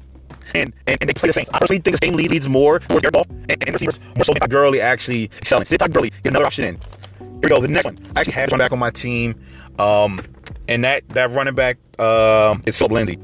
And, 0.52 0.72
and, 0.86 0.98
and 1.00 1.08
they 1.08 1.14
play 1.14 1.28
the 1.28 1.32
Saints. 1.32 1.48
I 1.54 1.60
personally 1.60 1.80
think 1.80 1.92
this 1.94 2.00
game 2.00 2.14
leads 2.14 2.48
more 2.48 2.80
toward 2.80 3.02
their 3.02 3.12
ball 3.12 3.24
and, 3.28 3.50
and 3.50 3.72
receivers 3.72 4.00
more 4.16 4.24
so 4.24 4.32
than 4.32 4.48
Gurley 4.48 4.80
actually 4.80 5.30
excelling. 5.38 5.64
Sit 5.64 5.78
Todd 5.78 5.92
Gurley, 5.92 6.10
get 6.10 6.30
another 6.30 6.46
option 6.46 6.64
in. 6.64 6.74
Here 7.20 7.38
we 7.42 7.48
go. 7.48 7.60
The 7.60 7.68
next 7.68 7.84
one. 7.84 7.98
I 8.16 8.20
actually 8.20 8.32
had 8.34 8.50
one 8.50 8.58
back 8.58 8.72
on 8.72 8.78
my 8.78 8.90
team. 8.90 9.40
Um, 9.80 10.20
and 10.68 10.84
that 10.84 11.08
that 11.10 11.30
running 11.30 11.54
back 11.54 11.78
um, 11.98 12.62
is 12.66 12.76
Phillip 12.76 12.92
Lindsay. 12.92 13.18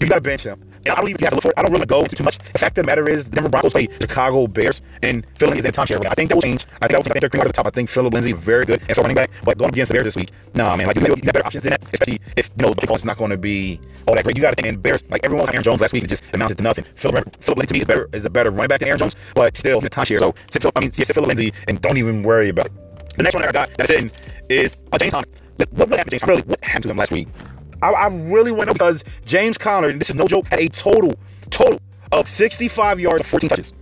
You 0.00 0.08
got 0.08 0.16
to 0.16 0.20
bench 0.20 0.42
him 0.42 0.60
And 0.84 0.88
I 0.88 0.96
don't 0.96 1.08
even 1.08 1.22
have 1.22 1.30
to 1.30 1.36
look 1.36 1.42
for 1.44 1.50
it. 1.50 1.54
I 1.56 1.62
don't 1.62 1.72
really 1.72 1.86
go 1.86 2.02
into 2.02 2.16
too 2.16 2.24
much. 2.24 2.38
The 2.38 2.58
fact 2.58 2.76
of 2.76 2.84
the 2.84 2.86
matter 2.86 3.08
is, 3.08 3.24
the 3.26 3.36
Denver 3.36 3.48
Broncos 3.48 3.72
play 3.72 3.88
Chicago 4.00 4.48
Bears, 4.48 4.82
and 5.02 5.24
Philly 5.38 5.58
is 5.58 5.64
in 5.64 5.70
timeshare. 5.70 6.04
I 6.04 6.14
think 6.14 6.28
that 6.30 6.34
will 6.34 6.42
change. 6.42 6.66
I 6.80 6.88
think, 6.88 6.98
I 6.98 7.02
think 7.02 7.20
they're 7.20 7.28
coming 7.30 7.42
out 7.42 7.46
of 7.46 7.52
the 7.52 7.56
top. 7.56 7.66
I 7.66 7.70
think 7.70 7.88
Phillip 7.88 8.12
Lindsay 8.12 8.32
very 8.32 8.66
good 8.66 8.82
and 8.88 8.96
for 8.96 9.02
running 9.02 9.14
back, 9.14 9.30
but 9.44 9.56
going 9.58 9.70
against 9.70 9.90
the 9.90 9.94
Bears 9.94 10.06
this 10.06 10.16
week, 10.16 10.32
nah, 10.54 10.74
man, 10.74 10.88
like 10.88 10.96
you 10.96 11.06
got 11.06 11.22
better 11.22 11.46
options 11.46 11.62
than 11.62 11.70
that. 11.70 11.82
Especially 11.92 12.20
if 12.36 12.50
you 12.58 12.66
know 12.66 12.74
the 12.74 12.86
play 12.86 12.96
not 13.04 13.16
going 13.16 13.30
to 13.30 13.38
be 13.38 13.80
all 14.08 14.14
that 14.16 14.24
great. 14.24 14.36
You 14.36 14.42
got 14.42 14.50
to 14.50 14.56
think, 14.56 14.68
and 14.68 14.82
Bears, 14.82 15.04
like 15.08 15.24
everyone, 15.24 15.48
Aaron 15.50 15.62
Jones 15.62 15.80
last 15.80 15.92
week, 15.92 16.04
it 16.04 16.08
just 16.08 16.24
amounted 16.34 16.58
to 16.58 16.64
nothing. 16.64 16.84
Phillip, 16.96 17.36
Phillip 17.40 17.58
Lindsay 17.58 17.80
is 17.80 17.86
better 17.86 18.08
is 18.12 18.24
a 18.24 18.30
better 18.30 18.50
running 18.50 18.68
back 18.68 18.80
than 18.80 18.88
Aaron 18.88 18.98
Jones, 18.98 19.16
but 19.34 19.56
still 19.56 19.78
in 19.78 19.84
the. 19.84 20.34
So 20.50 20.70
I 20.74 20.80
mean, 20.80 20.92
sit 20.92 21.06
Phillip 21.06 21.28
Lindsay 21.28 21.52
and 21.68 21.80
don't 21.80 21.96
even 21.96 22.22
worry 22.24 22.48
about 22.48 22.66
it. 22.66 22.72
The 23.16 23.22
next 23.22 23.34
one 23.34 23.44
I 23.44 23.52
got 23.52 23.70
that's 23.76 23.90
in 23.90 24.10
is 24.48 24.82
uh, 24.92 24.98
James 24.98 25.12
Conner. 25.12 25.28
What, 25.70 25.88
what 25.88 25.98
happened 25.98 26.10
to 26.12 26.18
James? 26.18 26.28
Really, 26.28 26.42
what 26.42 26.64
happened 26.64 26.82
to 26.84 26.90
him 26.90 26.96
last 26.96 27.12
week? 27.12 27.28
I, 27.82 27.90
I 27.90 28.06
really 28.08 28.52
went 28.52 28.68
know 28.68 28.74
because 28.74 29.04
James 29.24 29.58
Conner, 29.58 29.88
and 29.88 30.00
this 30.00 30.10
is 30.10 30.16
no 30.16 30.26
joke, 30.26 30.46
had 30.46 30.60
a 30.60 30.68
total, 30.68 31.14
total 31.50 31.80
of 32.12 32.28
65 32.28 33.00
yards 33.00 33.20
and 33.20 33.26
14 33.26 33.50
touches. 33.50 33.72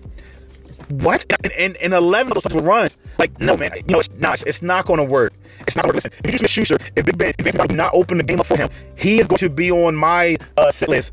What? 0.89 1.25
And, 1.45 1.53
and, 1.53 1.77
and 1.77 1.95
11 1.95 2.37
of 2.37 2.43
those 2.43 2.55
were 2.55 2.63
runs. 2.63 2.97
Like, 3.19 3.39
no, 3.39 3.57
man. 3.57 3.73
You 3.77 3.93
know, 3.93 3.99
it's 4.01 4.11
not, 4.19 4.43
it's, 4.47 4.63
not 4.63 4.87
going 4.87 4.99
to 4.99 5.05
work. 5.05 5.33
It's 5.67 5.77
not 5.77 5.85
going 5.85 5.93
to 5.93 5.97
work. 5.97 6.05
Listen, 6.05 6.13
if 6.25 6.33
you 6.33 6.39
Smith 6.39 6.51
Schuster, 6.51 6.79
if 6.97 7.05
Big 7.05 7.17
Ben, 7.17 7.33
if 7.39 7.45
Ben 7.45 7.69
do 7.69 7.77
not 7.77 7.95
open 7.95 8.19
the 8.19 8.25
game 8.25 8.41
up 8.41 8.47
for 8.47 8.57
him, 8.57 8.71
he 8.97 9.21
is 9.21 9.27
going 9.27 9.39
to 9.39 9.51
be 9.51 9.71
on 9.71 9.95
my 9.95 10.37
uh, 10.57 10.73
list 10.89 11.13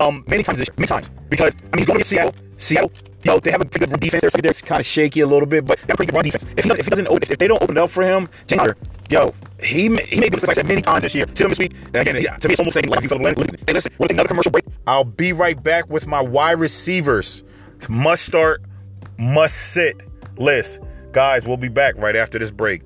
um, 0.00 0.24
many 0.28 0.42
times 0.42 0.58
this 0.58 0.68
year, 0.68 0.74
many 0.78 0.86
times. 0.86 1.10
Because, 1.28 1.54
I 1.54 1.76
mean, 1.76 1.78
he's 1.78 1.86
going 1.86 1.98
to 1.98 2.04
get 2.04 2.06
Seattle. 2.06 2.34
Seattle, 2.56 2.92
yo, 3.24 3.40
they 3.40 3.50
have 3.50 3.60
a 3.60 3.64
pretty 3.64 3.86
good 3.86 4.00
defense. 4.00 4.24
So 4.32 4.40
they're 4.40 4.52
kind 4.52 4.80
of 4.80 4.86
shaky 4.86 5.20
a 5.20 5.26
little 5.26 5.46
bit, 5.46 5.64
but 5.64 5.78
they 5.78 5.82
have 5.88 5.94
a 5.94 5.96
pretty 5.96 6.10
good 6.10 6.16
run 6.16 6.24
defense. 6.24 6.46
If 6.56 6.64
he, 6.64 6.70
if 6.70 6.86
he 6.86 6.90
doesn't, 6.90 7.06
if, 7.06 7.30
if 7.30 7.38
they 7.38 7.48
don't 7.48 7.62
open 7.62 7.78
up 7.78 7.90
for 7.90 8.02
him, 8.02 8.28
James 8.46 8.60
Conner, 8.60 8.76
yo, 9.10 9.34
he 9.62 9.88
may, 9.88 10.04
he 10.04 10.20
may 10.20 10.28
be 10.28 10.36
like 10.36 10.54
said 10.54 10.66
many 10.66 10.82
times 10.82 11.02
this 11.02 11.14
year. 11.14 11.26
See 11.34 11.44
him 11.44 11.50
this 11.50 11.58
week. 11.58 11.72
And 11.86 11.96
again, 11.96 12.22
yeah, 12.22 12.36
to 12.36 12.48
me, 12.48 12.52
it's 12.52 12.60
almost 12.60 12.74
saying 12.74 12.88
like 12.88 13.02
you 13.02 13.08
feel 13.08 13.18
Hey, 13.18 13.72
listen, 13.72 13.92
we'll 13.98 14.08
take 14.08 14.16
another 14.16 14.28
commercial 14.28 14.52
break. 14.52 14.64
I'll 14.86 15.04
be 15.04 15.32
right 15.32 15.60
back 15.60 15.88
with 15.88 16.06
my 16.06 16.20
wide 16.20 16.58
receivers. 16.58 17.44
Must 17.88 18.24
start, 18.24 18.62
must 19.18 19.72
sit 19.72 19.96
list. 20.36 20.80
Guys, 21.12 21.46
we'll 21.46 21.56
be 21.56 21.68
back 21.68 21.96
right 21.96 22.16
after 22.16 22.38
this 22.38 22.50
break. 22.50 22.82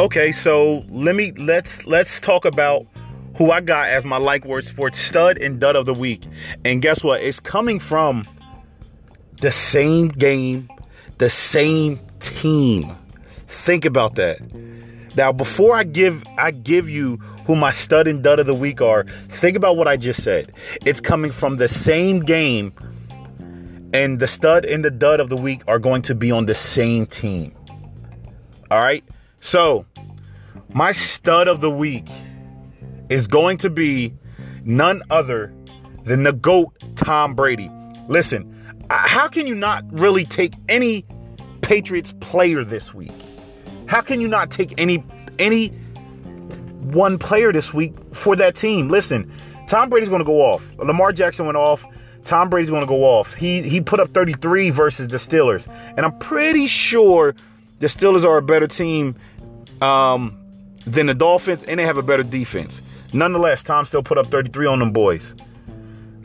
Okay, 0.00 0.30
so 0.30 0.84
let 0.90 1.16
me 1.16 1.32
let's 1.32 1.84
let's 1.84 2.20
talk 2.20 2.44
about 2.44 2.86
who 3.36 3.50
I 3.50 3.60
got 3.60 3.88
as 3.88 4.04
my 4.04 4.16
like 4.16 4.44
word 4.44 4.64
sports 4.64 5.00
stud 5.00 5.38
and 5.38 5.58
dud 5.58 5.74
of 5.74 5.86
the 5.86 5.94
week. 5.94 6.22
And 6.64 6.80
guess 6.80 7.02
what? 7.02 7.20
It's 7.20 7.40
coming 7.40 7.80
from 7.80 8.24
the 9.40 9.50
same 9.50 10.06
game, 10.06 10.68
the 11.18 11.28
same 11.28 11.98
team. 12.20 12.94
Think 13.48 13.84
about 13.84 14.14
that. 14.14 14.38
Now, 15.16 15.32
before 15.32 15.74
I 15.74 15.82
give 15.82 16.22
I 16.36 16.52
give 16.52 16.88
you 16.88 17.16
who 17.46 17.56
my 17.56 17.72
stud 17.72 18.06
and 18.06 18.22
dud 18.22 18.38
of 18.38 18.46
the 18.46 18.54
week 18.54 18.80
are, 18.80 19.04
think 19.30 19.56
about 19.56 19.76
what 19.76 19.88
I 19.88 19.96
just 19.96 20.22
said. 20.22 20.52
It's 20.86 21.00
coming 21.00 21.32
from 21.32 21.56
the 21.56 21.66
same 21.66 22.20
game, 22.20 22.72
and 23.92 24.20
the 24.20 24.28
stud 24.28 24.64
and 24.64 24.84
the 24.84 24.92
dud 24.92 25.18
of 25.18 25.28
the 25.28 25.36
week 25.36 25.62
are 25.66 25.80
going 25.80 26.02
to 26.02 26.14
be 26.14 26.30
on 26.30 26.46
the 26.46 26.54
same 26.54 27.04
team. 27.04 27.52
All 28.70 28.78
right. 28.78 29.02
So, 29.40 29.86
my 30.74 30.92
stud 30.92 31.48
of 31.48 31.60
the 31.60 31.70
week 31.70 32.08
is 33.08 33.26
going 33.26 33.58
to 33.58 33.70
be 33.70 34.12
none 34.64 35.02
other 35.10 35.52
than 36.04 36.22
the 36.22 36.32
GOAT, 36.32 36.72
Tom 36.96 37.34
Brady. 37.34 37.70
Listen, 38.08 38.54
how 38.90 39.28
can 39.28 39.46
you 39.46 39.54
not 39.54 39.84
really 39.90 40.24
take 40.24 40.54
any 40.68 41.04
Patriots 41.62 42.14
player 42.20 42.64
this 42.64 42.94
week? 42.94 43.12
How 43.86 44.00
can 44.00 44.20
you 44.20 44.28
not 44.28 44.50
take 44.50 44.74
any 44.78 45.04
any 45.38 45.68
one 46.80 47.18
player 47.18 47.52
this 47.52 47.72
week 47.72 47.94
for 48.12 48.36
that 48.36 48.56
team? 48.56 48.88
Listen, 48.88 49.30
Tom 49.66 49.90
Brady's 49.90 50.08
going 50.08 50.20
to 50.20 50.26
go 50.26 50.40
off. 50.42 50.64
Lamar 50.78 51.12
Jackson 51.12 51.46
went 51.46 51.58
off. 51.58 51.84
Tom 52.24 52.50
Brady's 52.50 52.70
going 52.70 52.82
to 52.82 52.86
go 52.86 53.04
off. 53.04 53.34
He 53.34 53.62
he 53.62 53.80
put 53.80 54.00
up 54.00 54.12
33 54.12 54.70
versus 54.70 55.08
the 55.08 55.16
Steelers, 55.16 55.66
and 55.96 56.04
I'm 56.04 56.18
pretty 56.18 56.66
sure 56.66 57.34
the 57.78 57.86
Steelers 57.86 58.24
are 58.24 58.38
a 58.38 58.42
better 58.42 58.66
team 58.66 59.14
um, 59.80 60.38
than 60.92 61.06
the 61.06 61.14
Dolphins, 61.14 61.62
and 61.64 61.78
they 61.78 61.84
have 61.84 61.98
a 61.98 62.02
better 62.02 62.22
defense. 62.22 62.82
Nonetheless, 63.12 63.62
Tom 63.62 63.84
still 63.84 64.02
put 64.02 64.18
up 64.18 64.26
33 64.28 64.66
on 64.66 64.78
them 64.78 64.92
boys. 64.92 65.34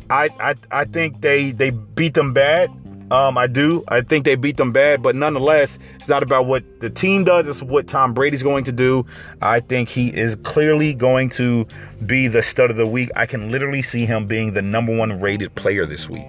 I 0.10 0.30
I, 0.40 0.56
I 0.72 0.86
think 0.86 1.22
they 1.22 1.52
they 1.52 1.70
beat 1.70 2.14
them 2.14 2.34
bad. 2.34 2.70
Um, 3.12 3.38
I 3.38 3.46
do. 3.48 3.84
I 3.90 4.02
think 4.02 4.26
they 4.26 4.36
beat 4.36 4.58
them 4.58 4.72
bad, 4.72 5.04
but 5.04 5.16
nonetheless, 5.16 5.78
it's 5.96 6.08
not 6.08 6.24
about 6.24 6.48
what 6.48 6.64
the 6.80 6.90
team 6.90 7.24
does. 7.24 7.48
It's 7.48 7.62
what 7.62 7.88
Tom 7.88 8.14
Brady's 8.14 8.42
going 8.42 8.64
to 8.64 8.72
do. 8.72 9.06
I 9.42 9.60
think 9.60 9.88
he 9.90 10.10
is 10.10 10.36
clearly 10.38 10.96
going 10.96 11.30
to 11.32 11.68
be 12.08 12.28
the 12.28 12.42
stud 12.42 12.72
of 12.72 12.78
the 12.78 12.88
week. 12.88 13.12
I 13.16 13.28
can 13.28 13.52
literally 13.52 13.84
see 13.84 14.06
him 14.06 14.26
being 14.26 14.54
the 14.54 14.64
number 14.64 14.96
one 14.96 15.20
rated 15.20 15.54
player 15.54 15.86
this 15.86 16.10
week. 16.10 16.28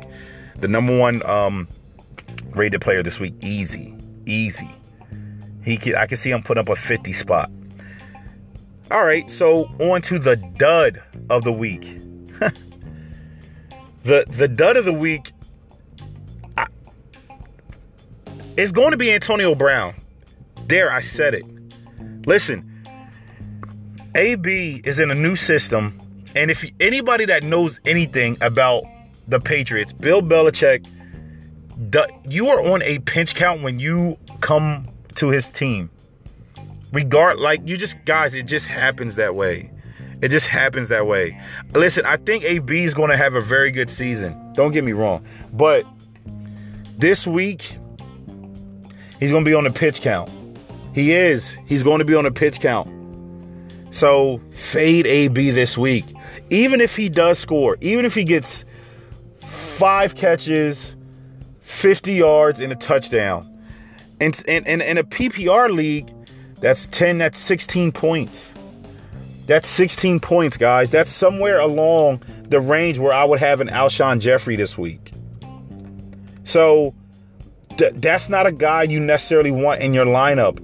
The 0.56 0.68
number 0.68 0.98
one 0.98 1.24
um, 1.28 1.68
rated 2.50 2.82
player 2.82 3.02
this 3.02 3.18
week. 3.18 3.34
Easy, 3.40 3.96
easy. 4.26 4.70
He, 5.64 5.78
can, 5.78 5.94
I 5.94 6.06
can 6.06 6.18
see 6.18 6.30
him 6.30 6.42
put 6.42 6.58
up 6.58 6.68
a 6.68 6.76
50 6.76 7.12
spot. 7.14 7.50
All 8.90 9.04
right, 9.04 9.30
so 9.30 9.64
on 9.80 10.02
to 10.02 10.18
the 10.18 10.36
dud 10.36 11.02
of 11.30 11.44
the 11.44 11.52
week. 11.52 11.82
the 14.02 14.24
the 14.28 14.48
dud 14.48 14.76
of 14.76 14.84
the 14.84 14.92
week 14.92 15.32
It's 18.56 18.70
going 18.70 18.92
to 18.92 18.96
be 18.96 19.10
Antonio 19.10 19.56
Brown. 19.56 19.94
There, 20.68 20.92
I 20.92 21.00
said 21.00 21.34
it. 21.34 21.44
Listen, 22.24 22.84
AB 24.14 24.80
is 24.84 25.00
in 25.00 25.10
a 25.10 25.14
new 25.14 25.34
system, 25.34 26.00
and 26.36 26.52
if 26.52 26.64
anybody 26.78 27.24
that 27.24 27.42
knows 27.42 27.80
anything 27.84 28.38
about 28.40 28.84
the 29.26 29.40
Patriots, 29.40 29.92
Bill 29.92 30.22
Belichick, 30.22 30.86
you 32.28 32.48
are 32.48 32.64
on 32.64 32.80
a 32.82 33.00
pinch 33.00 33.34
count 33.34 33.60
when 33.60 33.80
you 33.80 34.18
come 34.40 34.86
to 35.16 35.30
his 35.30 35.48
team. 35.48 35.90
Regard 36.94 37.38
like 37.38 37.60
you 37.66 37.76
just 37.76 38.02
guys, 38.04 38.34
it 38.34 38.44
just 38.44 38.66
happens 38.66 39.16
that 39.16 39.34
way. 39.34 39.70
It 40.22 40.28
just 40.28 40.46
happens 40.46 40.88
that 40.88 41.06
way. 41.06 41.38
Listen, 41.74 42.06
I 42.06 42.16
think 42.16 42.44
AB 42.44 42.84
is 42.84 42.94
going 42.94 43.10
to 43.10 43.16
have 43.16 43.34
a 43.34 43.40
very 43.40 43.70
good 43.70 43.90
season. 43.90 44.52
Don't 44.54 44.72
get 44.72 44.84
me 44.84 44.92
wrong, 44.92 45.26
but 45.52 45.84
this 46.96 47.26
week 47.26 47.76
He's 49.24 49.30
going 49.30 49.42
to 49.42 49.50
be 49.50 49.54
on 49.54 49.64
the 49.64 49.70
pitch 49.70 50.00
count. 50.00 50.30
He 50.92 51.12
is. 51.12 51.56
He's 51.64 51.82
going 51.82 52.00
to 52.00 52.04
be 52.04 52.14
on 52.14 52.24
the 52.24 52.30
pitch 52.30 52.60
count. 52.60 52.90
So 53.90 54.40
fade 54.50 55.06
AB 55.06 55.50
this 55.50 55.78
week. 55.78 56.04
Even 56.50 56.80
if 56.80 56.96
he 56.96 57.08
does 57.08 57.38
score, 57.38 57.78
even 57.80 58.04
if 58.04 58.14
he 58.14 58.24
gets 58.24 58.64
five 59.40 60.14
catches, 60.14 60.96
50 61.62 62.12
yards, 62.12 62.60
and 62.60 62.72
a 62.72 62.76
touchdown. 62.76 63.50
And 64.20 64.38
in, 64.46 64.66
in, 64.66 64.80
in 64.80 64.98
a 64.98 65.04
PPR 65.04 65.70
league, 65.70 66.12
that's 66.60 66.86
10, 66.86 67.18
that's 67.18 67.38
16 67.38 67.92
points. 67.92 68.54
That's 69.46 69.68
16 69.68 70.20
points, 70.20 70.56
guys. 70.56 70.90
That's 70.90 71.10
somewhere 71.10 71.60
along 71.60 72.22
the 72.48 72.60
range 72.60 72.98
where 72.98 73.12
I 73.12 73.24
would 73.24 73.40
have 73.40 73.60
an 73.60 73.68
Alshon 73.68 74.20
Jeffery 74.20 74.56
this 74.56 74.78
week. 74.78 75.12
So 76.44 76.94
th- 77.76 77.92
that's 77.96 78.28
not 78.28 78.46
a 78.46 78.52
guy 78.52 78.84
you 78.84 79.00
necessarily 79.00 79.50
want 79.50 79.82
in 79.82 79.92
your 79.92 80.06
lineup. 80.06 80.60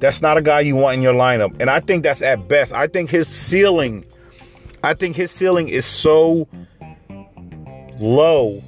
That's 0.00 0.20
not 0.20 0.36
a 0.36 0.42
guy 0.42 0.60
you 0.60 0.74
want 0.76 0.96
in 0.96 1.02
your 1.02 1.14
lineup. 1.14 1.58
And 1.60 1.70
I 1.70 1.80
think 1.80 2.02
that's 2.02 2.22
at 2.22 2.48
best. 2.48 2.72
I 2.72 2.86
think 2.86 3.08
his 3.08 3.28
ceiling, 3.28 4.04
I 4.82 4.94
think 4.94 5.16
his 5.16 5.30
ceiling 5.30 5.68
is 5.68 5.86
so 5.86 6.48
low 8.00 8.62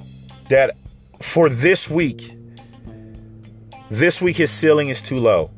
that 0.49 0.77
for 1.21 1.49
this 1.49 1.89
week, 1.89 2.37
this 3.91 4.21
week 4.21 4.37
his 4.37 4.49
ceiling 4.49 4.89
is 4.89 5.01
too 5.01 5.19
low. 5.19 5.51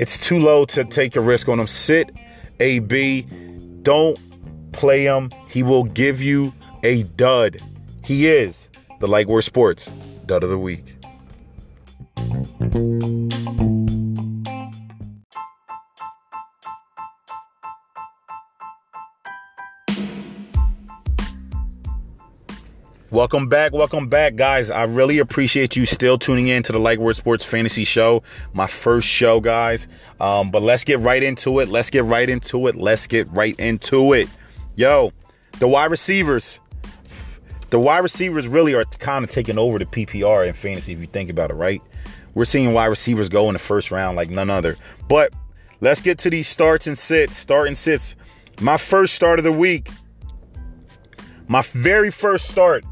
It's 0.00 0.18
too 0.18 0.38
low 0.38 0.64
to 0.64 0.82
take 0.86 1.14
a 1.14 1.20
risk 1.20 1.46
on 1.50 1.60
him. 1.60 1.66
Sit 1.66 2.10
AB. 2.58 3.26
Don't 3.82 4.18
play 4.72 5.04
him. 5.04 5.30
He 5.46 5.62
will 5.62 5.84
give 5.84 6.22
you 6.22 6.54
a 6.82 7.02
dud. 7.02 7.60
He 8.02 8.26
is 8.26 8.70
the 9.00 9.06
Like 9.06 9.28
Sports 9.42 9.90
dud 10.24 10.42
of 10.42 10.48
the 10.48 10.58
week. 10.58 10.96
Welcome 23.12 23.48
back, 23.48 23.72
welcome 23.72 24.08
back, 24.08 24.36
guys. 24.36 24.70
I 24.70 24.84
really 24.84 25.18
appreciate 25.18 25.74
you 25.74 25.84
still 25.84 26.16
tuning 26.16 26.46
in 26.46 26.62
to 26.62 26.70
the 26.70 26.78
Like 26.78 27.00
Word 27.00 27.16
Sports 27.16 27.42
Fantasy 27.42 27.82
Show, 27.82 28.22
my 28.52 28.68
first 28.68 29.08
show, 29.08 29.40
guys. 29.40 29.88
Um, 30.20 30.52
but 30.52 30.62
let's 30.62 30.84
get 30.84 31.00
right 31.00 31.20
into 31.20 31.58
it. 31.58 31.68
Let's 31.68 31.90
get 31.90 32.04
right 32.04 32.30
into 32.30 32.68
it. 32.68 32.76
Let's 32.76 33.08
get 33.08 33.28
right 33.32 33.58
into 33.58 34.12
it. 34.12 34.28
Yo, 34.76 35.12
the 35.58 35.66
wide 35.66 35.90
receivers 35.90 36.60
the 37.70 37.80
wide 37.80 37.98
receivers 37.98 38.46
really 38.46 38.74
are 38.74 38.84
kind 38.84 39.24
of 39.24 39.30
taking 39.30 39.58
over 39.58 39.80
the 39.80 39.86
PPR 39.86 40.46
in 40.46 40.54
fantasy 40.54 40.92
if 40.92 41.00
you 41.00 41.06
think 41.08 41.30
about 41.30 41.50
it, 41.50 41.54
right? 41.54 41.82
We're 42.34 42.44
seeing 42.44 42.72
wide 42.72 42.86
receivers 42.86 43.28
go 43.28 43.48
in 43.48 43.54
the 43.54 43.58
first 43.58 43.90
round 43.90 44.16
like 44.16 44.30
none 44.30 44.50
other. 44.50 44.76
But 45.08 45.32
let's 45.80 46.00
get 46.00 46.18
to 46.18 46.30
these 46.30 46.46
starts 46.46 46.86
and 46.86 46.96
sits. 46.96 47.36
Start 47.36 47.66
and 47.66 47.76
sits. 47.76 48.14
My 48.60 48.76
first 48.76 49.14
start 49.14 49.40
of 49.40 49.44
the 49.44 49.50
week. 49.50 49.90
My 51.48 51.62
very 51.62 52.12
first 52.12 52.48
start 52.48 52.84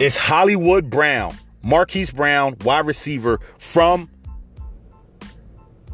is 0.00 0.16
Hollywood 0.16 0.90
Brown. 0.90 1.36
Marquise 1.62 2.10
Brown, 2.10 2.56
wide 2.64 2.86
receiver 2.86 3.38
from 3.58 4.08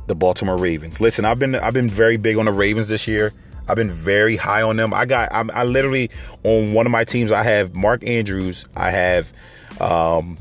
the 0.07 0.15
Baltimore 0.15 0.57
Ravens. 0.57 1.01
Listen, 1.01 1.25
I've 1.25 1.41
been 1.41 1.57
I've 1.57 1.75
been 1.75 1.91
very 1.91 2.17
big 2.17 2.37
on 2.39 2.45
the 2.45 2.53
Ravens 2.53 2.89
this 2.89 3.09
year. 3.09 3.33
I've 3.69 3.75
been 3.75 3.91
very 3.91 4.37
high 4.37 4.63
on 4.63 4.77
them. 4.77 4.95
I 4.95 5.07
got 5.07 5.29
I'm, 5.33 5.51
I 5.51 5.65
literally 5.65 6.11
on 6.45 6.73
one 6.73 6.87
of 6.87 6.93
my 6.93 7.03
teams 7.03 7.33
I 7.33 7.43
have 7.43 7.75
Mark 7.75 8.07
Andrews, 8.07 8.65
I 8.77 8.93
have 8.93 9.33
um, 9.81 10.39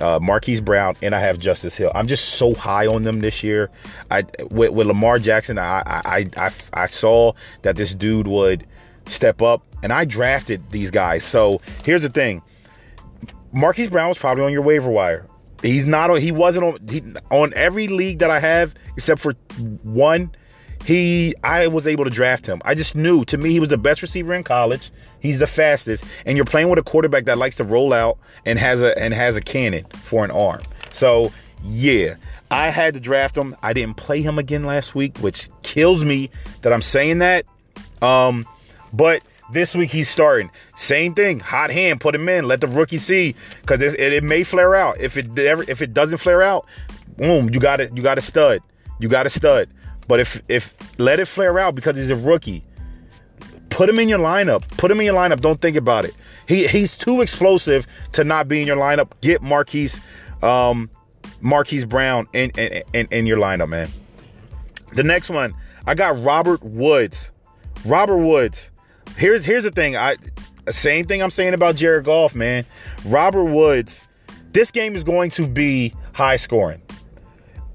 uh, 0.00 0.18
Marquise 0.20 0.60
Brown, 0.60 0.96
and 1.00 1.14
I 1.14 1.20
have 1.20 1.38
Justice 1.38 1.76
Hill. 1.76 1.92
I'm 1.94 2.08
just 2.08 2.30
so 2.30 2.52
high 2.52 2.88
on 2.88 3.04
them 3.04 3.20
this 3.20 3.44
year. 3.44 3.70
I 4.10 4.24
with, 4.50 4.72
with 4.72 4.88
Lamar 4.88 5.20
Jackson, 5.20 5.56
I, 5.56 5.82
I 5.86 6.28
I 6.36 6.50
I 6.72 6.86
saw 6.86 7.32
that 7.62 7.76
this 7.76 7.94
dude 7.94 8.26
would 8.26 8.66
step 9.06 9.40
up, 9.40 9.62
and 9.84 9.92
I 9.92 10.04
drafted 10.04 10.68
these 10.72 10.90
guys. 10.90 11.22
So 11.22 11.60
here's 11.84 12.02
the 12.02 12.08
thing: 12.08 12.42
Marquise 13.52 13.90
Brown 13.90 14.08
was 14.08 14.18
probably 14.18 14.44
on 14.44 14.52
your 14.52 14.62
waiver 14.62 14.90
wire. 14.90 15.26
He's 15.62 15.86
not 15.86 16.10
on. 16.10 16.20
He 16.20 16.30
wasn't 16.30 16.64
on. 16.64 16.88
He, 16.88 17.02
on 17.30 17.52
every 17.54 17.88
league 17.88 18.20
that 18.20 18.30
I 18.30 18.38
have 18.40 18.74
except 18.96 19.20
for 19.20 19.32
one 19.82 20.30
he 20.84 21.34
I 21.42 21.66
was 21.66 21.86
able 21.86 22.04
to 22.04 22.10
draft 22.10 22.46
him. 22.46 22.62
I 22.64 22.74
just 22.74 22.94
knew 22.94 23.24
to 23.26 23.38
me 23.38 23.50
he 23.50 23.60
was 23.60 23.68
the 23.68 23.78
best 23.78 24.02
receiver 24.02 24.32
in 24.34 24.44
college. 24.44 24.90
He's 25.20 25.38
the 25.38 25.46
fastest, 25.46 26.04
and 26.24 26.36
you're 26.36 26.46
playing 26.46 26.68
with 26.68 26.78
a 26.78 26.82
quarterback 26.82 27.24
that 27.24 27.38
likes 27.38 27.56
to 27.56 27.64
roll 27.64 27.92
out 27.92 28.18
and 28.46 28.58
has 28.58 28.80
a 28.80 28.96
and 28.98 29.12
has 29.12 29.36
a 29.36 29.40
cannon 29.40 29.84
for 30.02 30.24
an 30.24 30.30
arm. 30.30 30.62
So 30.92 31.32
yeah, 31.64 32.14
I 32.50 32.70
had 32.70 32.94
to 32.94 33.00
draft 33.00 33.36
him. 33.36 33.56
I 33.62 33.72
didn't 33.72 33.96
play 33.96 34.22
him 34.22 34.38
again 34.38 34.64
last 34.64 34.94
week, 34.94 35.18
which 35.18 35.48
kills 35.62 36.04
me 36.04 36.30
that 36.62 36.72
I'm 36.72 36.82
saying 36.82 37.18
that. 37.18 37.44
Um, 38.00 38.46
but 38.92 39.22
this 39.52 39.74
week 39.74 39.90
he's 39.90 40.08
starting. 40.08 40.50
Same 40.76 41.14
thing, 41.14 41.40
hot 41.40 41.70
hand, 41.70 42.00
put 42.00 42.14
him 42.14 42.28
in. 42.28 42.46
Let 42.46 42.60
the 42.60 42.66
rookie 42.66 42.98
see 42.98 43.34
because 43.62 43.80
it, 43.80 43.98
it, 43.98 44.24
may 44.24 44.44
flare 44.44 44.74
out. 44.74 45.00
If 45.00 45.16
it 45.16 45.38
ever 45.38 45.64
if 45.68 45.82
it 45.82 45.94
doesn't 45.94 46.18
flare 46.18 46.42
out, 46.42 46.66
boom, 47.16 47.50
you 47.50 47.60
got 47.60 47.80
it. 47.80 47.96
You 47.96 48.02
got 48.02 48.18
a 48.18 48.20
stud. 48.20 48.62
You 48.98 49.08
got 49.08 49.26
a 49.26 49.30
stud. 49.30 49.68
But 50.06 50.20
if 50.20 50.42
if 50.48 50.74
let 50.98 51.20
it 51.20 51.26
flare 51.26 51.58
out 51.58 51.74
because 51.74 51.96
he's 51.96 52.10
a 52.10 52.16
rookie, 52.16 52.64
put 53.70 53.88
him 53.88 53.98
in 53.98 54.08
your 54.08 54.18
lineup. 54.18 54.66
Put 54.76 54.90
him 54.90 55.00
in 55.00 55.06
your 55.06 55.14
lineup. 55.14 55.40
Don't 55.40 55.60
think 55.60 55.76
about 55.76 56.04
it. 56.04 56.14
He 56.46 56.66
he's 56.66 56.96
too 56.96 57.20
explosive 57.20 57.86
to 58.12 58.24
not 58.24 58.48
be 58.48 58.60
in 58.60 58.66
your 58.66 58.76
lineup. 58.76 59.12
Get 59.20 59.42
Marquise 59.42 60.00
um, 60.42 60.90
Marquise 61.40 61.84
Brown 61.84 62.26
in, 62.32 62.50
in 62.50 62.82
in 62.92 63.08
in 63.10 63.26
your 63.26 63.38
lineup, 63.38 63.68
man. 63.68 63.88
The 64.94 65.04
next 65.04 65.28
one, 65.28 65.54
I 65.86 65.94
got 65.94 66.22
Robert 66.22 66.62
Woods. 66.62 67.30
Robert 67.84 68.18
Woods. 68.18 68.70
Here's 69.18 69.44
here's 69.44 69.64
the 69.64 69.72
thing. 69.72 69.96
I 69.96 70.16
same 70.70 71.04
thing 71.06 71.22
I'm 71.22 71.30
saying 71.30 71.52
about 71.52 71.74
Jared 71.74 72.04
Goff, 72.04 72.36
man. 72.36 72.64
Robert 73.04 73.44
Woods. 73.44 74.00
This 74.52 74.70
game 74.70 74.94
is 74.94 75.04
going 75.04 75.30
to 75.32 75.46
be 75.46 75.92
high 76.12 76.36
scoring. 76.36 76.80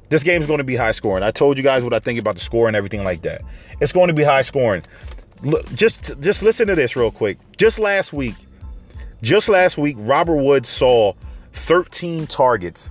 This 0.10 0.24
game 0.24 0.42
is 0.42 0.48
going 0.48 0.60
to 0.60 0.64
be 0.64 0.76
high 0.76 0.92
scoring. 0.92 1.22
I 1.24 1.32
told 1.32 1.58
you 1.58 1.64
guys 1.64 1.84
what 1.84 1.94
I 1.94 2.00
think 2.00 2.18
about 2.20 2.36
the 2.36 2.42
score 2.42 2.68
and 2.68 2.78
everything 2.78 3.04
like 3.04 3.24
that. 3.24 3.42
It's 3.82 3.92
going 3.92 4.08
to 4.08 4.14
be 4.14 4.24
high 4.24 4.42
scoring. 4.42 4.84
Look, 5.42 5.72
just 5.74 6.18
just 6.22 6.44
listen 6.44 6.68
to 6.68 6.76
this 6.76 6.96
real 6.96 7.12
quick. 7.12 7.38
Just 7.58 7.78
last 7.78 8.14
week, 8.14 8.36
just 9.22 9.50
last 9.50 9.78
week, 9.78 9.98
Robert 10.00 10.38
Woods 10.38 10.70
saw 10.70 11.12
13 11.52 12.26
targets 12.28 12.90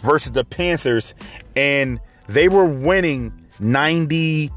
versus 0.00 0.32
the 0.32 0.44
Panthers, 0.44 1.12
and 1.54 2.00
they 2.28 2.48
were 2.48 2.64
winning 2.64 3.32
95% 3.60 4.50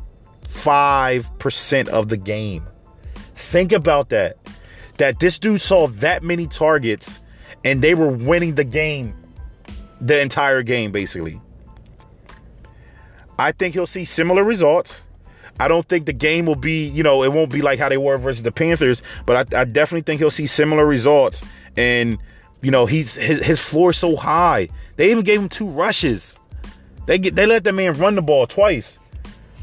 of 1.90 2.08
the 2.08 2.18
game. 2.18 2.66
Think 3.48 3.72
about 3.72 4.10
that. 4.10 4.38
That 4.98 5.20
this 5.20 5.40
dude 5.40 5.62
saw 5.62 5.88
that 5.88 6.24
many 6.24 6.48
targets 6.48 7.20
and 7.64 7.82
they 7.82 7.96
were 7.96 8.10
winning 8.10 8.56
the 8.56 8.64
game, 8.64 9.16
the 10.02 10.20
entire 10.20 10.64
game, 10.64 10.92
basically. 10.92 11.40
I 13.40 13.52
think 13.52 13.74
he'll 13.74 13.88
see 13.88 14.06
similar 14.06 14.44
results. 14.44 15.02
I 15.60 15.68
don't 15.68 15.88
think 15.88 16.06
the 16.08 16.14
game 16.14 16.46
will 16.46 16.56
be, 16.56 16.88
you 16.88 17.04
know, 17.04 17.24
it 17.24 17.32
won't 17.32 17.52
be 17.52 17.62
like 17.62 17.80
how 17.80 17.90
they 17.90 17.98
were 17.98 18.18
versus 18.18 18.44
the 18.44 18.52
Panthers, 18.52 19.02
but 19.26 19.54
I, 19.54 19.62
I 19.62 19.66
definitely 19.66 20.02
think 20.02 20.20
he'll 20.20 20.30
see 20.30 20.48
similar 20.48 20.86
results. 20.86 21.44
And 21.76 22.18
you 22.62 22.72
know, 22.72 22.86
he's 22.86 23.16
his, 23.16 23.46
his 23.46 23.62
floor 23.62 23.94
so 23.94 24.16
high. 24.16 24.70
They 24.96 25.12
even 25.12 25.24
gave 25.24 25.40
him 25.40 25.50
two 25.50 25.70
rushes. 25.70 26.38
They 27.06 27.18
get 27.18 27.36
they 27.36 27.46
let 27.46 27.64
that 27.64 27.74
man 27.74 27.94
run 27.94 28.16
the 28.16 28.22
ball 28.22 28.48
twice. 28.48 29.00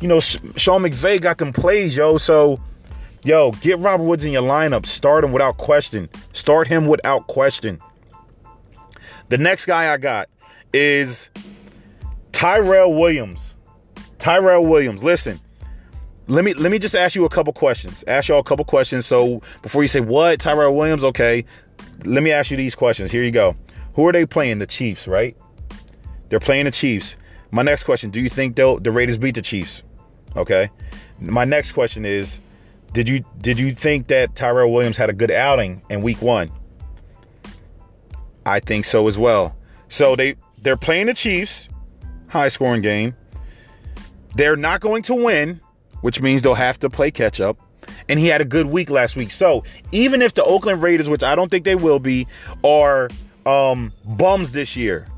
You 0.00 0.08
know, 0.08 0.20
Sean 0.20 0.82
McVay 0.82 1.20
got 1.20 1.38
them 1.38 1.52
plays, 1.52 1.96
yo. 1.96 2.18
So, 2.18 2.60
yo, 3.24 3.52
get 3.52 3.78
Robert 3.78 4.04
Woods 4.04 4.24
in 4.24 4.32
your 4.32 4.42
lineup. 4.42 4.87
Start 4.87 5.24
him 5.24 5.32
without 5.32 5.56
question. 5.58 6.08
Start 6.32 6.68
him 6.68 6.87
without 6.87 7.26
question. 7.26 7.80
The 9.30 9.38
next 9.38 9.66
guy 9.66 9.92
I 9.92 9.96
got 9.96 10.28
is 10.72 11.30
Tyrell 12.32 12.94
Williams. 12.94 13.56
Tyrell 14.18 14.64
Williams. 14.64 15.02
Listen, 15.02 15.40
let 16.26 16.44
me 16.44 16.54
let 16.54 16.70
me 16.70 16.78
just 16.78 16.94
ask 16.94 17.14
you 17.14 17.24
a 17.24 17.28
couple 17.28 17.52
questions. 17.52 18.04
Ask 18.06 18.28
y'all 18.28 18.40
a 18.40 18.44
couple 18.44 18.64
questions. 18.64 19.06
So 19.06 19.42
before 19.62 19.82
you 19.82 19.88
say 19.88 20.00
what 20.00 20.40
Tyrell 20.40 20.74
Williams, 20.74 21.04
okay, 21.04 21.44
let 22.04 22.22
me 22.22 22.32
ask 22.32 22.50
you 22.50 22.56
these 22.56 22.74
questions. 22.74 23.10
Here 23.10 23.24
you 23.24 23.30
go. 23.30 23.56
Who 23.94 24.06
are 24.06 24.12
they 24.12 24.26
playing? 24.26 24.58
The 24.58 24.66
Chiefs, 24.66 25.06
right? 25.06 25.37
They're 26.28 26.40
playing 26.40 26.64
the 26.64 26.70
Chiefs. 26.70 27.16
My 27.50 27.62
next 27.62 27.84
question: 27.84 28.10
Do 28.10 28.20
you 28.20 28.28
think 28.28 28.56
they'll 28.56 28.78
the 28.78 28.90
Raiders 28.90 29.18
beat 29.18 29.34
the 29.34 29.42
Chiefs? 29.42 29.82
Okay. 30.37 30.70
My 31.20 31.44
next 31.44 31.72
question 31.72 32.04
is: 32.04 32.38
Did 32.94 33.09
you 33.09 33.24
did 33.40 33.59
you 33.59 33.74
think 33.74 34.07
that 34.07 34.37
Tyrell 34.37 34.72
Williams 34.72 34.96
had 34.96 35.11
a 35.11 35.12
good 35.12 35.33
outing 35.33 35.83
in 35.90 36.00
Week 36.00 36.22
One? 36.22 36.52
I 38.46 38.61
think 38.61 38.85
so 38.85 39.09
as 39.09 39.18
well. 39.18 39.57
So 39.88 40.14
they 40.14 40.37
they're 40.62 40.76
playing 40.76 41.07
the 41.07 41.14
Chiefs, 41.14 41.68
high 42.28 42.46
scoring 42.46 42.83
game. 42.83 43.16
They're 44.37 44.54
not 44.54 44.80
going 44.80 45.02
to 45.04 45.14
win, 45.14 45.61
which 46.02 46.22
means 46.22 46.42
they'll 46.42 46.54
have 46.54 46.78
to 46.80 46.88
play 46.88 47.11
catch 47.11 47.40
up. 47.40 47.59
And 48.09 48.20
he 48.20 48.28
had 48.28 48.40
a 48.40 48.44
good 48.44 48.66
week 48.66 48.90
last 48.90 49.16
week. 49.16 49.33
So 49.33 49.64
even 49.90 50.22
if 50.22 50.35
the 50.35 50.44
Oakland 50.44 50.80
Raiders, 50.80 51.11
which 51.11 51.24
I 51.24 51.35
don't 51.35 51.50
think 51.50 51.64
they 51.64 51.74
will 51.74 51.98
be, 51.98 52.28
are 52.62 53.09
um, 53.44 53.92
bums 54.04 54.52
this 54.52 54.76
year, 54.76 55.09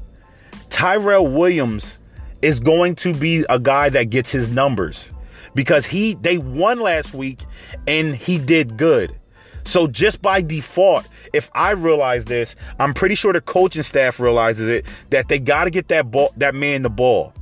Tyrell 0.71 1.27
Williams 1.27 1.99
is 2.41 2.59
going 2.59 2.95
to 2.97 3.13
be 3.13 3.45
a 3.51 3.59
guy 3.59 3.91
that 3.91 4.05
gets 4.05 4.31
his 4.31 4.49
numbers 4.49 5.11
because 5.57 5.87
he 5.87 6.15
they 6.15 6.39
won 6.39 6.79
last 6.79 7.15
week 7.15 7.43
and 7.89 8.15
he 8.15 8.39
did 8.39 8.77
good. 8.77 9.19
So 9.65 9.89
just 9.89 10.23
by 10.23 10.43
default, 10.43 11.09
if 11.33 11.51
I 11.53 11.73
realize 11.73 12.27
this, 12.27 12.55
I'm 12.79 12.95
pretty 12.95 13.17
sure 13.17 13.33
the 13.33 13.41
coaching 13.41 13.83
staff 13.83 14.21
realizes 14.21 14.69
it 14.69 14.87
that 15.11 15.27
they 15.27 15.41
got 15.41 15.65
to 15.65 15.71
get 15.71 15.89
that 15.89 16.09
ball, 16.13 16.33
that 16.37 16.55
man 16.55 16.83
the 16.83 16.91
ball. 16.91 17.33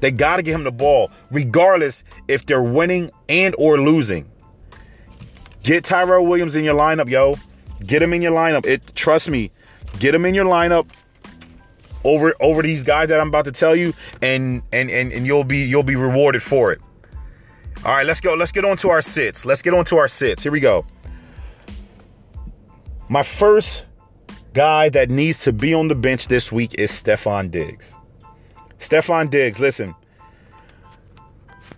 They 0.00 0.10
got 0.10 0.36
to 0.36 0.42
get 0.42 0.54
him 0.54 0.64
the 0.64 0.72
ball, 0.72 1.10
regardless 1.30 2.04
if 2.28 2.46
they're 2.46 2.62
winning 2.62 3.10
and 3.28 3.54
or 3.58 3.78
losing. 3.78 4.30
Get 5.62 5.84
Tyrell 5.84 6.24
Williams 6.24 6.56
in 6.56 6.64
your 6.64 6.78
lineup, 6.78 7.10
yo. 7.10 7.34
Get 7.84 8.00
him 8.00 8.14
in 8.14 8.22
your 8.22 8.32
lineup. 8.32 8.64
It 8.64 8.94
trust 8.94 9.28
me, 9.28 9.50
get 9.98 10.14
him 10.14 10.24
in 10.24 10.34
your 10.34 10.46
lineup 10.46 10.88
over 12.04 12.34
over 12.40 12.62
these 12.62 12.82
guys 12.82 13.08
that 13.08 13.20
I'm 13.20 13.28
about 13.28 13.44
to 13.44 13.52
tell 13.52 13.76
you, 13.76 13.92
and 14.22 14.62
and 14.72 14.90
and, 14.90 15.12
and 15.12 15.26
you'll 15.26 15.44
be 15.44 15.64
you'll 15.64 15.82
be 15.82 15.96
rewarded 15.96 16.42
for 16.42 16.72
it. 16.72 16.80
All 17.84 17.94
right, 17.94 18.04
let's 18.04 18.20
go. 18.20 18.34
Let's 18.34 18.52
get 18.52 18.64
on 18.64 18.76
to 18.78 18.90
our 18.90 19.00
sits. 19.00 19.46
Let's 19.46 19.62
get 19.62 19.72
on 19.72 19.84
to 19.86 19.98
our 19.98 20.08
sits. 20.08 20.42
Here 20.42 20.52
we 20.52 20.60
go. 20.60 20.84
My 23.08 23.22
first 23.22 23.86
guy 24.52 24.88
that 24.88 25.10
needs 25.10 25.44
to 25.44 25.52
be 25.52 25.72
on 25.72 25.88
the 25.88 25.94
bench 25.94 26.28
this 26.28 26.50
week 26.50 26.74
is 26.74 26.90
Stefon 26.90 27.50
Diggs. 27.50 27.94
Stefon 28.80 29.30
Diggs, 29.30 29.60
listen, 29.60 29.94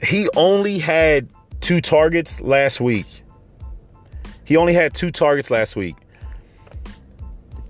he 0.03 0.29
only 0.37 0.79
had 0.79 1.29
two 1.61 1.81
targets 1.81 2.41
last 2.41 2.81
week. 2.81 3.07
He 4.45 4.57
only 4.57 4.73
had 4.73 4.95
two 4.95 5.11
targets 5.11 5.51
last 5.51 5.77
week. 5.77 5.97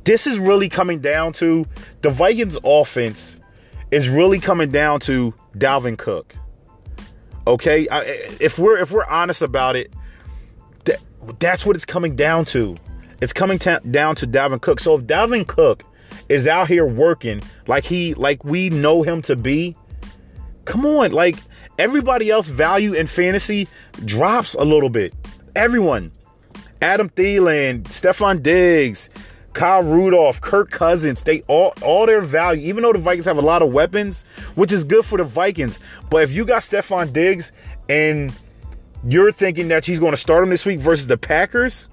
This 0.04 0.26
is 0.26 0.38
really 0.38 0.68
coming 0.68 1.00
down 1.00 1.32
to 1.34 1.66
the 2.02 2.10
Vikings 2.10 2.56
offense 2.64 3.36
is 3.90 4.08
really 4.08 4.40
coming 4.40 4.70
down 4.70 5.00
to 5.00 5.34
Dalvin 5.56 5.98
Cook. 5.98 6.34
Okay, 7.46 7.88
if 8.40 8.58
we're 8.58 8.78
if 8.78 8.90
we're 8.90 9.06
honest 9.06 9.42
about 9.42 9.76
it, 9.76 9.92
that, 10.84 11.00
that's 11.38 11.64
what 11.64 11.76
it's 11.76 11.84
coming 11.84 12.16
down 12.16 12.44
to. 12.46 12.76
It's 13.20 13.32
coming 13.32 13.58
down 13.58 14.16
to 14.16 14.26
Dalvin 14.26 14.60
Cook. 14.60 14.80
So 14.80 14.96
if 14.96 15.04
Dalvin 15.04 15.46
Cook 15.46 15.84
is 16.28 16.46
out 16.46 16.68
here 16.68 16.86
working 16.86 17.42
like 17.66 17.84
he 17.84 18.14
like 18.14 18.44
we 18.44 18.70
know 18.70 19.02
him 19.02 19.22
to 19.22 19.36
be, 19.36 19.76
come 20.64 20.86
on, 20.86 21.12
like 21.12 21.36
everybody 21.78 22.30
else 22.30 22.48
value 22.48 22.92
in 22.92 23.06
fantasy 23.06 23.68
drops 24.04 24.54
a 24.54 24.62
little 24.64 24.90
bit. 24.90 25.14
Everyone. 25.56 26.12
Adam 26.82 27.10
Thielen, 27.10 27.82
Stefon 27.82 28.42
Diggs, 28.42 29.10
Kyle 29.52 29.82
Rudolph, 29.82 30.40
Kirk 30.40 30.70
Cousins, 30.70 31.24
they 31.24 31.40
all 31.42 31.74
all 31.82 32.06
their 32.06 32.20
value, 32.20 32.68
even 32.68 32.82
though 32.82 32.92
the 32.92 32.98
Vikings 32.98 33.26
have 33.26 33.38
a 33.38 33.42
lot 33.42 33.62
of 33.62 33.72
weapons, 33.72 34.22
which 34.54 34.72
is 34.72 34.84
good 34.84 35.04
for 35.04 35.18
the 35.18 35.24
Vikings. 35.24 35.78
But 36.08 36.22
if 36.22 36.32
you 36.32 36.44
got 36.44 36.62
Stefon 36.62 37.12
Diggs 37.12 37.52
and 37.88 38.32
you're 39.04 39.32
thinking 39.32 39.68
that 39.68 39.84
he's 39.84 39.98
going 39.98 40.12
to 40.12 40.16
start 40.16 40.44
him 40.44 40.50
this 40.50 40.64
week 40.64 40.78
versus 40.78 41.06
the 41.06 41.18
Packers, 41.18 41.88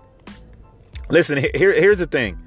Listen, 1.10 1.38
here, 1.38 1.74
here's 1.74 2.00
the 2.00 2.06
thing. 2.06 2.38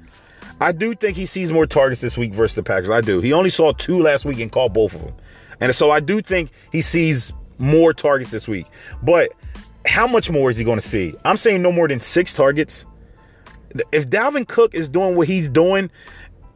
I 0.59 0.71
do 0.71 0.93
think 0.93 1.17
he 1.17 1.25
sees 1.25 1.51
more 1.51 1.65
targets 1.65 2.01
this 2.01 2.17
week 2.17 2.33
versus 2.33 2.55
the 2.55 2.63
Packers. 2.63 2.91
I 2.91 3.01
do. 3.01 3.19
He 3.19 3.33
only 3.33 3.49
saw 3.49 3.71
two 3.71 3.99
last 4.01 4.25
week 4.25 4.39
and 4.39 4.51
caught 4.51 4.73
both 4.73 4.93
of 4.93 5.01
them. 5.01 5.13
And 5.59 5.73
so 5.75 5.89
I 5.89 5.99
do 5.99 6.21
think 6.21 6.51
he 6.71 6.81
sees 6.81 7.33
more 7.57 7.93
targets 7.93 8.29
this 8.29 8.47
week. 8.47 8.67
But 9.01 9.31
how 9.85 10.05
much 10.05 10.29
more 10.29 10.51
is 10.51 10.57
he 10.57 10.63
going 10.63 10.79
to 10.79 10.87
see? 10.87 11.15
I'm 11.25 11.37
saying 11.37 11.63
no 11.63 11.71
more 11.71 11.87
than 11.87 11.99
six 11.99 12.33
targets. 12.33 12.85
If 13.91 14.09
Dalvin 14.09 14.47
Cook 14.47 14.73
is 14.73 14.89
doing 14.89 15.15
what 15.15 15.27
he's 15.27 15.49
doing, 15.49 15.89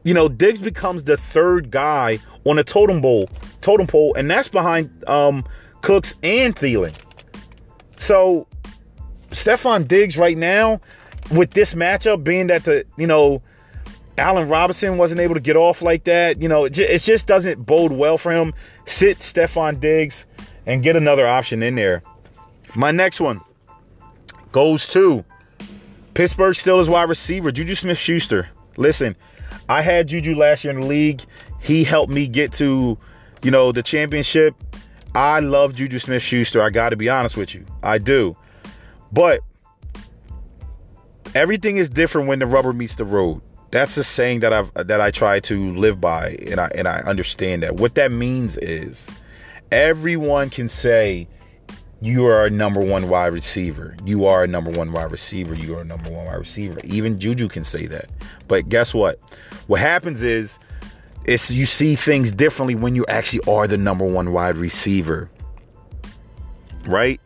you 0.04 0.14
know, 0.14 0.30
Diggs 0.30 0.62
becomes 0.62 1.04
the 1.04 1.18
third 1.18 1.72
guy 1.72 2.20
on 2.46 2.60
a 2.60 2.64
totem 2.64 3.02
pole, 3.02 3.30
totem 3.62 3.88
pole, 3.88 4.14
and 4.16 4.30
that's 4.30 4.48
behind 4.48 5.04
um, 5.10 5.44
Cooks 5.82 6.16
and 6.22 6.56
Thielen. 6.56 6.94
So 7.98 8.48
Stefon 9.32 9.88
Diggs 9.88 10.18
right 10.18 10.38
now, 10.38 10.80
with 11.32 11.52
this 11.52 11.74
matchup 11.74 12.24
being 12.24 12.48
that 12.48 12.66
the 12.66 12.86
you 12.98 13.08
know 13.08 13.42
Allen 14.18 14.48
Robinson 14.48 14.98
wasn't 14.98 15.20
able 15.20 15.34
to 15.34 15.42
get 15.42 15.56
off 15.56 15.82
like 15.82 16.06
that, 16.06 16.42
you 16.42 16.48
know, 16.48 16.66
it 16.66 16.72
just, 16.72 16.90
it 16.90 17.02
just 17.12 17.28
doesn't 17.28 17.66
bode 17.66 17.92
well 17.92 18.18
for 18.18 18.32
him. 18.32 18.54
Sit 18.86 19.20
Stefon 19.20 19.80
Diggs 19.80 20.26
and 20.66 20.84
get 20.84 20.96
another 20.96 21.28
option 21.28 21.62
in 21.64 21.76
there. 21.76 22.04
My 22.76 22.92
next 22.92 23.20
one 23.20 23.42
goes 24.52 24.88
to 24.88 25.26
Pittsburgh 26.16 26.56
Steelers 26.56 26.88
wide 26.88 27.10
receiver 27.10 27.52
Juju 27.52 27.76
Smith 27.76 27.98
Schuster. 27.98 28.50
Listen, 28.78 29.18
I 29.68 29.82
had 29.82 30.08
Juju 30.08 30.34
last 30.34 30.64
year 30.64 30.74
in 30.74 30.80
the 30.80 30.86
league. 30.86 31.22
He 31.60 31.84
helped 31.84 32.12
me 32.12 32.26
get 32.28 32.54
to, 32.54 32.98
you 33.44 33.52
know, 33.52 33.74
the 33.74 33.84
championship. 33.84 34.56
I 35.14 35.42
love 35.42 35.76
Juju 35.76 36.00
Smith 36.00 36.24
Schuster. 36.24 36.62
I 36.62 36.70
got 36.70 36.90
to 36.90 36.96
be 36.96 37.10
honest 37.10 37.36
with 37.36 37.54
you. 37.54 37.66
I 37.84 37.98
do. 37.98 38.38
But 39.12 39.42
everything 41.36 41.76
is 41.76 41.90
different 41.90 42.30
when 42.30 42.40
the 42.40 42.48
rubber 42.48 42.72
meets 42.72 42.96
the 42.96 43.06
road. 43.06 43.42
That's 43.72 43.98
a 43.98 44.04
saying 44.04 44.40
that 44.40 44.54
I've 44.54 44.74
that 44.74 45.02
I 45.02 45.12
try 45.12 45.42
to 45.42 45.76
live 45.76 46.00
by, 46.00 46.38
and 46.48 46.62
I 46.62 46.72
and 46.76 46.88
I 46.88 47.00
understand 47.00 47.64
that. 47.64 47.76
What 47.76 47.96
that 47.96 48.14
means 48.14 48.56
is 48.56 49.10
everyone 49.70 50.50
can 50.50 50.70
say 50.70 51.28
you 52.02 52.26
are 52.26 52.46
a 52.46 52.50
number 52.50 52.82
one 52.82 53.10
wide 53.10 53.34
receiver. 53.34 53.96
You 54.06 54.26
are 54.26 54.44
a 54.44 54.48
number 54.48 54.72
one 54.72 54.92
wide 54.92 55.12
receiver. 55.12 55.56
You 55.56 55.78
are 55.78 55.82
a 55.82 55.86
number 55.86 56.12
one 56.12 56.26
wide 56.26 56.36
receiver. 56.36 56.80
Even 56.84 57.20
Juju 57.20 57.48
can 57.48 57.64
say 57.64 57.86
that. 57.88 58.10
But 58.48 58.70
guess 58.70 58.94
what? 58.94 59.20
What 59.68 59.80
happens 59.80 60.22
is 60.22 60.60
it's 61.24 61.50
you 61.50 61.66
see 61.66 61.96
things 61.96 62.32
differently 62.32 62.76
when 62.76 62.96
you 62.96 63.06
actually 63.10 63.42
are 63.52 63.68
the 63.68 63.78
number 63.78 64.06
one 64.06 64.34
wide 64.34 64.58
receiver. 64.58 65.30
Right? 66.86 67.20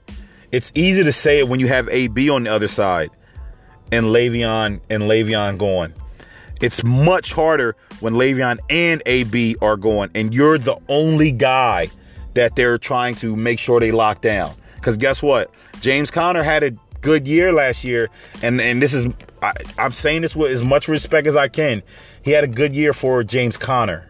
It's 0.51 0.71
easy 0.75 1.03
to 1.03 1.11
say 1.11 1.39
it 1.39 1.47
when 1.47 1.59
you 1.59 1.67
have 1.67 1.89
AB 1.89 2.29
on 2.29 2.43
the 2.43 2.53
other 2.53 2.67
side 2.67 3.09
and 3.91 4.07
Le'Veon 4.07 4.79
and 4.89 5.03
Le'Veon 5.03 5.57
going. 5.57 5.93
It's 6.61 6.83
much 6.83 7.33
harder 7.33 7.75
when 7.99 8.13
Le'Veon 8.13 8.59
and 8.69 9.01
AB 9.05 9.57
are 9.61 9.77
going, 9.77 10.09
and 10.15 10.33
you're 10.33 10.57
the 10.57 10.77
only 10.89 11.31
guy 11.31 11.89
that 12.39 12.55
they're 12.55 12.77
trying 12.77 13.15
to 13.15 13.35
make 13.35 13.59
sure 13.59 13.81
they 13.81 13.91
lock 13.91 14.21
down. 14.21 14.53
Because 14.75 14.95
guess 14.95 15.21
what? 15.21 15.51
James 15.81 16.09
Conner 16.09 16.41
had 16.41 16.63
a 16.63 16.71
good 17.01 17.27
year 17.27 17.51
last 17.51 17.83
year, 17.83 18.09
and 18.41 18.61
and 18.61 18.81
this 18.81 18.93
is 18.93 19.07
I, 19.43 19.51
I'm 19.77 19.91
saying 19.91 20.21
this 20.21 20.37
with 20.37 20.49
as 20.49 20.63
much 20.63 20.87
respect 20.87 21.27
as 21.27 21.35
I 21.35 21.49
can. 21.49 21.83
He 22.23 22.31
had 22.31 22.45
a 22.45 22.47
good 22.47 22.73
year 22.73 22.93
for 22.93 23.25
James 23.25 23.57
Conner. 23.57 24.07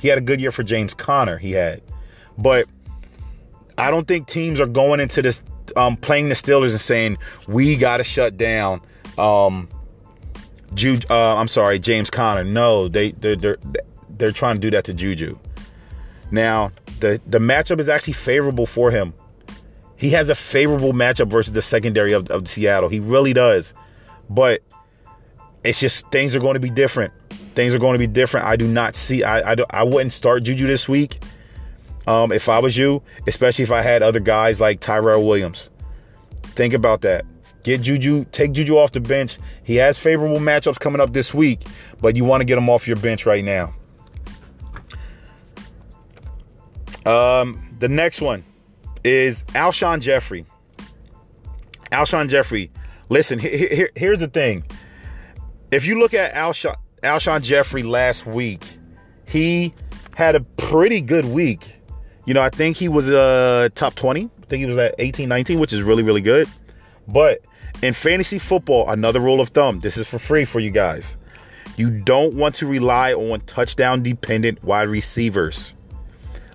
He 0.00 0.08
had 0.08 0.16
a 0.16 0.22
good 0.22 0.40
year 0.40 0.52
for 0.52 0.62
James 0.62 0.94
Conner. 0.94 1.36
He 1.36 1.52
had, 1.52 1.82
but 2.38 2.66
I 3.76 3.90
don't 3.90 4.08
think 4.08 4.26
teams 4.26 4.58
are 4.58 4.66
going 4.66 5.00
into 5.00 5.20
this 5.20 5.42
um, 5.76 5.98
playing 5.98 6.30
the 6.30 6.34
Steelers 6.34 6.70
and 6.70 6.80
saying 6.80 7.18
we 7.46 7.76
got 7.76 7.98
to 7.98 8.04
shut 8.04 8.38
down. 8.38 8.80
Um, 9.18 9.68
Jude, 10.72 11.04
uh, 11.10 11.36
I'm 11.36 11.48
sorry, 11.48 11.78
James 11.78 12.08
Conner. 12.08 12.42
No, 12.42 12.88
they 12.88 13.12
they're, 13.12 13.36
they're 13.36 13.58
they're 14.08 14.32
trying 14.32 14.54
to 14.54 14.60
do 14.62 14.70
that 14.70 14.84
to 14.84 14.94
Juju. 14.94 15.38
Now 16.30 16.72
the 17.04 17.20
the 17.26 17.38
matchup 17.38 17.80
is 17.80 17.88
actually 17.88 18.14
favorable 18.14 18.64
for 18.64 18.90
him. 18.90 19.12
He 19.96 20.10
has 20.10 20.30
a 20.30 20.34
favorable 20.34 20.92
matchup 20.92 21.28
versus 21.28 21.52
the 21.52 21.62
secondary 21.62 22.12
of, 22.12 22.30
of 22.30 22.48
Seattle. 22.48 22.88
He 22.88 22.98
really 22.98 23.32
does. 23.32 23.74
But 24.30 24.62
it's 25.62 25.78
just 25.78 26.10
things 26.10 26.34
are 26.34 26.40
going 26.40 26.54
to 26.54 26.60
be 26.60 26.70
different. 26.70 27.12
Things 27.54 27.74
are 27.74 27.78
going 27.78 27.92
to 27.92 27.98
be 27.98 28.06
different. 28.06 28.46
I 28.46 28.56
do 28.56 28.66
not 28.66 28.96
see. 28.96 29.22
I 29.22 29.52
I, 29.52 29.56
I 29.70 29.82
wouldn't 29.82 30.12
start 30.12 30.44
Juju 30.44 30.66
this 30.66 30.88
week. 30.88 31.22
Um, 32.06 32.32
if 32.32 32.48
I 32.48 32.58
was 32.58 32.76
you, 32.76 33.02
especially 33.26 33.62
if 33.62 33.72
I 33.72 33.82
had 33.82 34.02
other 34.02 34.20
guys 34.20 34.60
like 34.60 34.80
Tyrell 34.80 35.26
Williams. 35.26 35.70
Think 36.42 36.74
about 36.74 37.02
that. 37.02 37.24
Get 37.62 37.80
Juju, 37.80 38.26
take 38.30 38.52
Juju 38.52 38.76
off 38.76 38.92
the 38.92 39.00
bench. 39.00 39.38
He 39.62 39.76
has 39.76 39.98
favorable 39.98 40.38
matchups 40.38 40.78
coming 40.78 41.00
up 41.00 41.14
this 41.14 41.32
week, 41.32 41.66
but 42.00 42.14
you 42.14 42.24
want 42.24 42.42
to 42.42 42.44
get 42.44 42.58
him 42.58 42.68
off 42.68 42.86
your 42.86 42.98
bench 42.98 43.24
right 43.24 43.42
now. 43.42 43.74
Um, 47.06 47.76
the 47.78 47.88
next 47.88 48.20
one 48.20 48.44
is 49.02 49.42
Alshon 49.48 50.00
Jeffery. 50.00 50.46
Alshon 51.92 52.28
Jeffery. 52.28 52.70
Listen, 53.08 53.38
here, 53.38 53.90
here's 53.94 54.20
the 54.20 54.28
thing. 54.28 54.64
If 55.70 55.86
you 55.86 55.98
look 55.98 56.14
at 56.14 56.34
Alshon, 56.34 56.76
Alshon 57.02 57.42
Jeffery 57.42 57.82
last 57.82 58.26
week, 58.26 58.78
he 59.26 59.74
had 60.16 60.34
a 60.34 60.40
pretty 60.40 61.00
good 61.00 61.24
week. 61.24 61.74
You 62.26 62.32
know, 62.32 62.42
I 62.42 62.48
think 62.48 62.76
he 62.76 62.88
was 62.88 63.08
uh 63.08 63.68
top 63.74 63.94
20. 63.94 64.24
I 64.24 64.46
think 64.46 64.60
he 64.60 64.66
was 64.66 64.78
at 64.78 64.94
18, 64.98 65.28
19, 65.28 65.58
which 65.58 65.72
is 65.72 65.82
really, 65.82 66.02
really 66.02 66.20
good. 66.20 66.48
But 67.06 67.44
in 67.82 67.92
fantasy 67.92 68.38
football, 68.38 68.88
another 68.88 69.20
rule 69.20 69.40
of 69.40 69.50
thumb, 69.50 69.80
this 69.80 69.96
is 69.96 70.08
for 70.08 70.18
free 70.18 70.44
for 70.44 70.60
you 70.60 70.70
guys. 70.70 71.16
You 71.76 71.90
don't 71.90 72.34
want 72.34 72.54
to 72.56 72.66
rely 72.66 73.12
on 73.12 73.40
touchdown 73.42 74.02
dependent 74.02 74.62
wide 74.62 74.88
receivers. 74.88 75.74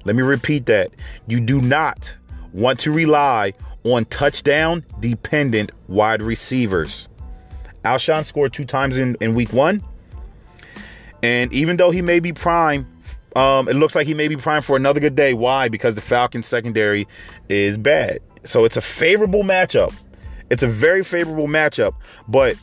Let 0.05 0.15
me 0.15 0.21
repeat 0.21 0.65
that. 0.67 0.91
You 1.27 1.39
do 1.39 1.61
not 1.61 2.13
want 2.53 2.79
to 2.81 2.91
rely 2.91 3.53
on 3.83 4.05
touchdown 4.05 4.83
dependent 4.99 5.71
wide 5.87 6.21
receivers. 6.21 7.07
Alshon 7.85 8.25
scored 8.25 8.53
two 8.53 8.65
times 8.65 8.97
in, 8.97 9.15
in 9.21 9.35
week 9.35 9.53
one. 9.53 9.83
And 11.23 11.51
even 11.53 11.77
though 11.77 11.91
he 11.91 12.01
may 12.01 12.19
be 12.19 12.33
prime, 12.33 12.87
um, 13.35 13.67
it 13.67 13.75
looks 13.75 13.95
like 13.95 14.07
he 14.07 14.13
may 14.13 14.27
be 14.27 14.35
prime 14.35 14.61
for 14.61 14.75
another 14.75 14.99
good 14.99 15.15
day. 15.15 15.33
Why? 15.33 15.69
Because 15.69 15.95
the 15.95 16.01
Falcons 16.01 16.47
secondary 16.47 17.07
is 17.47 17.77
bad. 17.77 18.19
So 18.43 18.65
it's 18.65 18.77
a 18.77 18.81
favorable 18.81 19.43
matchup. 19.43 19.93
It's 20.49 20.63
a 20.63 20.67
very 20.67 21.03
favorable 21.03 21.47
matchup, 21.47 21.93
but 22.27 22.55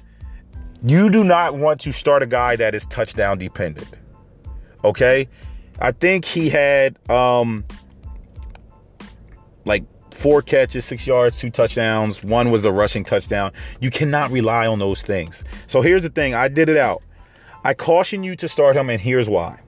you 0.83 1.09
do 1.09 1.23
not 1.23 1.55
want 1.55 1.81
to 1.83 1.93
start 1.93 2.23
a 2.23 2.27
guy 2.27 2.57
that 2.57 2.75
is 2.75 2.87
touchdown 2.87 3.39
dependent. 3.39 3.99
Okay? 4.85 5.29
I 5.81 5.93
think 5.93 6.25
he 6.25 6.49
had 6.51 6.97
um 7.11 7.65
like 9.65 9.85
four 10.13 10.41
catches, 10.41 10.85
six 10.85 11.07
yards, 11.07 11.39
two 11.39 11.51
touchdowns. 11.51 12.23
One 12.25 12.51
was 12.51 12.65
a 12.65 12.73
rushing 12.73 13.05
touchdown. 13.05 13.53
You 13.81 13.91
cannot 13.91 14.31
rely 14.31 14.67
on 14.67 14.79
those 14.79 15.03
things. 15.03 15.45
So 15.67 15.83
here's 15.83 16.03
the 16.03 16.09
thing 16.09 16.35
I 16.35 16.49
did 16.49 16.69
it 16.69 16.77
out. 16.77 17.03
I 17.65 17.75
caution 17.75 18.23
you 18.23 18.37
to 18.37 18.49
start 18.49 18.77
him, 18.77 18.89
and 18.89 19.01
here's 19.01 19.29
why. 19.29 19.61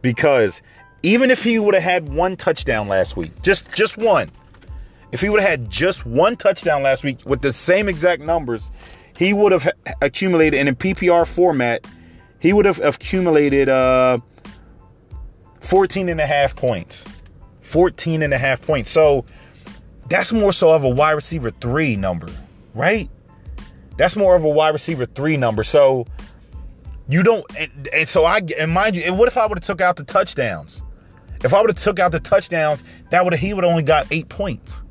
Because 0.00 0.62
even 1.02 1.30
if 1.30 1.44
he 1.44 1.58
would 1.58 1.74
have 1.74 1.82
had 1.82 2.08
one 2.08 2.36
touchdown 2.36 2.88
last 2.88 3.16
week, 3.16 3.42
just 3.42 3.70
just 3.72 3.98
one, 3.98 4.30
if 5.10 5.20
he 5.20 5.28
would 5.28 5.40
have 5.40 5.50
had 5.50 5.70
just 5.70 6.06
one 6.06 6.36
touchdown 6.36 6.82
last 6.82 7.04
week 7.04 7.18
with 7.26 7.42
the 7.42 7.52
same 7.52 7.88
exact 7.88 8.22
numbers, 8.22 8.70
he 9.16 9.32
would 9.32 9.52
have 9.52 9.68
accumulated 10.00 10.58
and 10.58 10.68
in 10.68 10.76
PPR 10.76 11.26
format. 11.26 11.86
He 12.40 12.52
would 12.52 12.64
have 12.64 12.80
accumulated 12.80 13.68
uh, 13.68 14.18
14 15.62 16.08
and 16.08 16.20
a 16.20 16.26
half 16.26 16.54
points. 16.54 17.04
14 17.62 18.22
and 18.22 18.34
a 18.34 18.38
half 18.38 18.60
points. 18.60 18.90
So 18.90 19.24
that's 20.08 20.32
more 20.32 20.52
so 20.52 20.70
of 20.70 20.84
a 20.84 20.88
wide 20.88 21.12
receiver 21.12 21.50
three 21.50 21.96
number, 21.96 22.28
right? 22.74 23.08
That's 23.96 24.16
more 24.16 24.36
of 24.36 24.44
a 24.44 24.48
wide 24.48 24.70
receiver 24.70 25.06
three 25.06 25.36
number. 25.36 25.62
So 25.62 26.06
you 27.08 27.22
don't, 27.22 27.44
and, 27.58 27.88
and 27.94 28.08
so 28.08 28.24
I, 28.24 28.40
and 28.58 28.70
mind 28.70 28.96
you, 28.96 29.02
and 29.04 29.18
what 29.18 29.28
if 29.28 29.36
I 29.36 29.46
would 29.46 29.58
have 29.58 29.64
took 29.64 29.80
out 29.80 29.96
the 29.96 30.04
touchdowns? 30.04 30.82
If 31.44 31.54
I 31.54 31.60
would 31.60 31.70
have 31.70 31.78
took 31.78 31.98
out 31.98 32.12
the 32.12 32.20
touchdowns, 32.20 32.84
that 33.10 33.24
would 33.24 33.34
he 33.34 33.54
would 33.54 33.64
only 33.64 33.82
got 33.82 34.06
eight 34.10 34.28
points. 34.28 34.82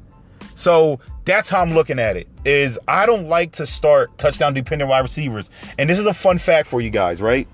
So 0.55 0.99
that's 1.25 1.49
how 1.49 1.61
I'm 1.61 1.73
looking 1.73 1.99
at 1.99 2.17
it. 2.17 2.27
Is 2.45 2.77
I 2.87 3.05
don't 3.05 3.27
like 3.27 3.51
to 3.53 3.65
start 3.65 4.17
touchdown 4.17 4.53
dependent 4.53 4.89
wide 4.89 4.99
receivers. 4.99 5.49
And 5.77 5.89
this 5.89 5.97
is 5.97 6.05
a 6.05 6.13
fun 6.13 6.37
fact 6.37 6.67
for 6.67 6.81
you 6.81 6.89
guys, 6.89 7.21
right? 7.21 7.47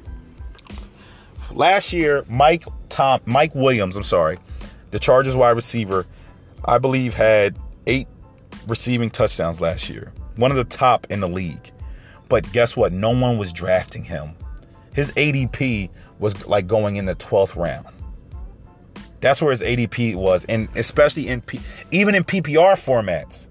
Last 1.58 1.92
year, 1.92 2.24
Mike 2.30 2.66
Tom 2.90 3.20
Mike 3.26 3.56
Williams, 3.56 3.98
I'm 3.98 4.04
sorry, 4.04 4.38
the 4.92 5.00
Chargers 5.00 5.36
wide 5.36 5.56
receiver, 5.56 6.06
I 6.64 6.78
believe 6.78 7.16
had 7.16 7.58
eight 7.88 8.08
receiving 8.68 9.10
touchdowns 9.10 9.60
last 9.60 9.90
year. 9.90 10.14
One 10.36 10.52
of 10.52 10.58
the 10.58 10.66
top 10.66 11.08
in 11.10 11.20
the 11.20 11.28
league. 11.28 11.72
But 12.30 12.52
guess 12.52 12.78
what? 12.78 12.94
No 12.94 13.10
one 13.10 13.40
was 13.40 13.52
drafting 13.52 14.04
him. 14.04 14.36
His 14.94 15.10
ADP 15.14 15.90
was 16.20 16.46
like 16.46 16.68
going 16.68 16.98
in 16.98 17.06
the 17.06 17.16
12th 17.16 17.56
round. 17.56 17.88
That's 19.22 19.42
where 19.42 19.50
his 19.50 19.62
ADP 19.62 20.14
was, 20.16 20.46
and 20.46 20.70
especially 20.76 21.28
in 21.28 21.42
P, 21.42 21.60
even 21.90 22.14
in 22.14 22.24
PPR 22.24 22.74
formats. 22.74 23.48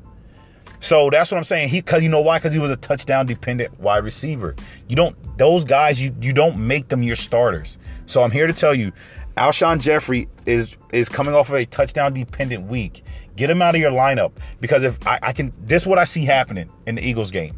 So 0.78 1.10
that's 1.10 1.32
what 1.32 1.38
I'm 1.38 1.44
saying. 1.44 1.70
He 1.70 1.82
cause 1.82 2.02
you 2.02 2.08
know 2.08 2.20
why? 2.20 2.38
Because 2.38 2.52
he 2.52 2.58
was 2.60 2.70
a 2.70 2.76
touchdown 2.76 3.26
dependent 3.26 3.80
wide 3.80 4.04
receiver. 4.04 4.54
You 4.88 4.94
don't 4.94 5.16
those 5.38 5.64
guys 5.64 6.00
you 6.00 6.14
you 6.20 6.32
don't 6.32 6.56
make 6.56 6.88
them 6.88 7.02
your 7.02 7.16
starters. 7.16 7.78
So 8.06 8.22
I'm 8.22 8.30
here 8.30 8.46
to 8.46 8.52
tell 8.52 8.74
you, 8.74 8.92
Alshon 9.36 9.80
Jeffery 9.80 10.28
is 10.46 10.76
is 10.92 11.08
coming 11.08 11.34
off 11.34 11.48
of 11.48 11.56
a 11.56 11.66
touchdown 11.66 12.14
dependent 12.14 12.68
week. 12.68 13.04
Get 13.36 13.50
him 13.50 13.60
out 13.60 13.74
of 13.74 13.80
your 13.80 13.90
lineup 13.90 14.32
because 14.60 14.82
if 14.82 15.06
I, 15.06 15.18
I 15.22 15.32
can, 15.32 15.52
this 15.60 15.82
is 15.82 15.86
what 15.86 15.98
I 15.98 16.04
see 16.04 16.24
happening 16.24 16.70
in 16.86 16.94
the 16.94 17.06
Eagles 17.06 17.30
game. 17.30 17.54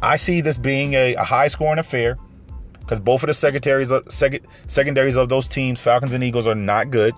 I 0.00 0.16
see 0.16 0.40
this 0.40 0.56
being 0.56 0.94
a, 0.94 1.14
a 1.14 1.24
high 1.24 1.48
scoring 1.48 1.78
affair 1.78 2.16
because 2.80 2.98
both 2.98 3.22
of 3.22 3.26
the 3.26 3.34
secretaries, 3.34 3.92
second, 4.08 4.46
secondaries 4.68 5.16
of 5.16 5.28
those 5.28 5.46
teams, 5.46 5.78
Falcons 5.78 6.14
and 6.14 6.24
Eagles, 6.24 6.46
are 6.46 6.54
not 6.54 6.88
good 6.90 7.14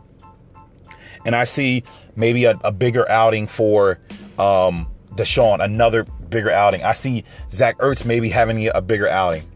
and 1.25 1.35
I 1.35 1.45
see 1.45 1.85
maybe 2.17 2.45
a, 2.45 2.59
a 2.65 2.73
bigger 2.73 3.09
outing 3.11 3.47
for 3.47 3.99
um, 4.39 4.91
DeSean, 5.15 5.63
another 5.63 6.05
bigger 6.05 6.51
outing. 6.51 6.83
I 6.83 6.93
see 6.93 7.25
Zach 7.51 7.79
Ertz 7.79 8.05
maybe 8.05 8.29
having 8.29 8.69
a 8.69 8.81
bigger 8.81 9.09
outing. 9.09 9.50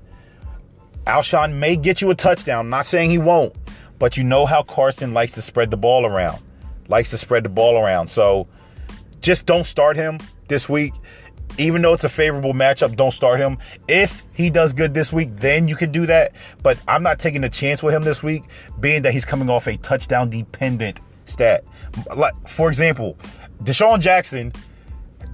Alshon 1.06 1.54
may 1.54 1.76
get 1.76 2.00
you 2.00 2.10
a 2.10 2.14
touchdown. 2.14 2.60
I'm 2.60 2.70
not 2.70 2.86
saying 2.86 3.10
he 3.10 3.18
won't, 3.18 3.54
but 3.98 4.16
you 4.16 4.24
know 4.24 4.46
how 4.46 4.62
Carson 4.62 5.12
likes 5.12 5.32
to 5.32 5.42
spread 5.42 5.70
the 5.70 5.76
ball 5.76 6.06
around, 6.06 6.42
likes 6.88 7.10
to 7.10 7.18
spread 7.18 7.44
the 7.44 7.50
ball 7.50 7.76
around. 7.76 8.08
So 8.08 8.48
just 9.20 9.46
don't 9.46 9.66
start 9.66 9.96
him 9.96 10.18
this 10.48 10.68
week. 10.68 10.94
Even 11.56 11.82
though 11.82 11.92
it's 11.92 12.04
a 12.04 12.08
favorable 12.08 12.52
matchup, 12.52 12.96
don't 12.96 13.12
start 13.12 13.38
him. 13.38 13.58
If 13.86 14.24
he 14.32 14.50
does 14.50 14.72
good 14.72 14.92
this 14.92 15.12
week, 15.12 15.36
then 15.36 15.68
you 15.68 15.76
can 15.76 15.92
do 15.92 16.04
that. 16.06 16.32
But 16.62 16.78
I'm 16.88 17.02
not 17.02 17.18
taking 17.18 17.44
a 17.44 17.48
chance 17.48 17.82
with 17.82 17.94
him 17.94 18.02
this 18.02 18.22
week, 18.22 18.44
being 18.80 19.02
that 19.02 19.12
he's 19.12 19.24
coming 19.24 19.48
off 19.48 19.66
a 19.66 19.76
touchdown 19.76 20.30
dependent 20.30 20.98
stat. 21.26 21.64
Like 22.14 22.34
for 22.48 22.68
example, 22.68 23.16
DeSean 23.62 24.00
Jackson 24.00 24.52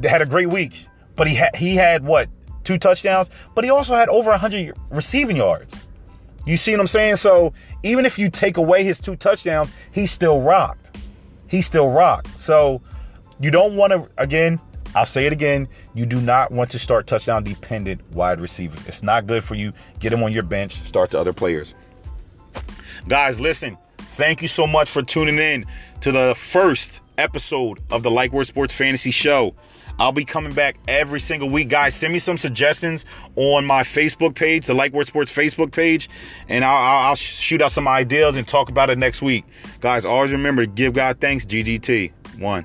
had 0.02 0.20
a 0.20 0.26
great 0.26 0.48
week, 0.48 0.86
but 1.16 1.26
he 1.26 1.34
had 1.36 1.54
he 1.56 1.76
had 1.76 2.04
what 2.04 2.28
two 2.70 2.78
touchdowns, 2.78 3.30
but 3.56 3.64
he 3.64 3.70
also 3.70 3.96
had 3.96 4.08
over 4.08 4.30
100 4.30 4.76
receiving 4.90 5.36
yards. 5.36 5.86
You 6.46 6.56
see 6.56 6.70
what 6.72 6.80
I'm 6.80 6.86
saying? 6.86 7.16
So 7.16 7.52
even 7.82 8.06
if 8.06 8.18
you 8.18 8.30
take 8.30 8.56
away 8.58 8.84
his 8.84 9.00
two 9.00 9.16
touchdowns, 9.16 9.72
he 9.90 10.06
still 10.06 10.40
rocked. 10.40 10.96
He 11.48 11.62
still 11.62 11.90
rocked. 11.90 12.38
So 12.38 12.80
you 13.40 13.50
don't 13.50 13.76
want 13.76 13.92
to 13.92 14.08
again. 14.18 14.60
I'll 14.94 15.06
say 15.06 15.26
it 15.26 15.32
again. 15.32 15.68
You 15.94 16.06
do 16.06 16.20
not 16.20 16.50
want 16.50 16.70
to 16.70 16.78
start 16.78 17.06
touchdown 17.06 17.44
dependent 17.44 18.00
wide 18.12 18.40
receivers. 18.40 18.86
It's 18.86 19.02
not 19.02 19.26
good 19.26 19.44
for 19.44 19.54
you. 19.54 19.72
Get 19.98 20.10
them 20.10 20.22
on 20.22 20.32
your 20.32 20.42
bench. 20.42 20.74
Start 20.74 21.10
to 21.12 21.18
other 21.18 21.32
players. 21.32 21.74
Guys, 23.08 23.40
listen. 23.40 23.76
Thank 23.98 24.42
you 24.42 24.48
so 24.48 24.66
much 24.66 24.90
for 24.90 25.02
tuning 25.02 25.38
in 25.38 25.64
to 26.00 26.10
the 26.10 26.34
first 26.36 27.00
episode 27.18 27.80
of 27.90 28.02
the 28.02 28.10
Like 28.10 28.32
Word 28.32 28.46
Sports 28.46 28.74
Fantasy 28.74 29.12
Show. 29.12 29.54
I'll 30.01 30.12
be 30.12 30.24
coming 30.24 30.55
back 30.55 30.76
every 30.88 31.20
single 31.20 31.51
week. 31.51 31.68
Guys, 31.68 31.94
send 31.94 32.14
me 32.14 32.18
some 32.18 32.38
suggestions 32.38 33.05
on 33.36 33.66
my 33.66 33.82
Facebook 33.82 34.34
page, 34.34 34.66
the 34.66 34.72
Like 34.72 34.94
Word 34.94 35.07
Sports 35.07 35.30
Facebook 35.30 35.72
page, 35.72 36.09
and 36.48 36.64
I'll, 36.64 37.09
I'll, 37.09 37.14
shoot 37.16 37.61
out 37.61 37.70
some 37.70 37.86
ideas 37.86 38.36
and 38.38 38.48
talk 38.48 38.70
about 38.70 38.88
it 38.88 38.96
next 38.96 39.20
week. 39.20 39.44
Guys, 39.80 40.07
always 40.07 40.32
remember 40.32 40.64
to 40.64 40.72
give 40.72 40.94
God 40.94 41.20
thanks. 41.20 41.44
GGT. 41.44 42.38
One. 42.38 42.64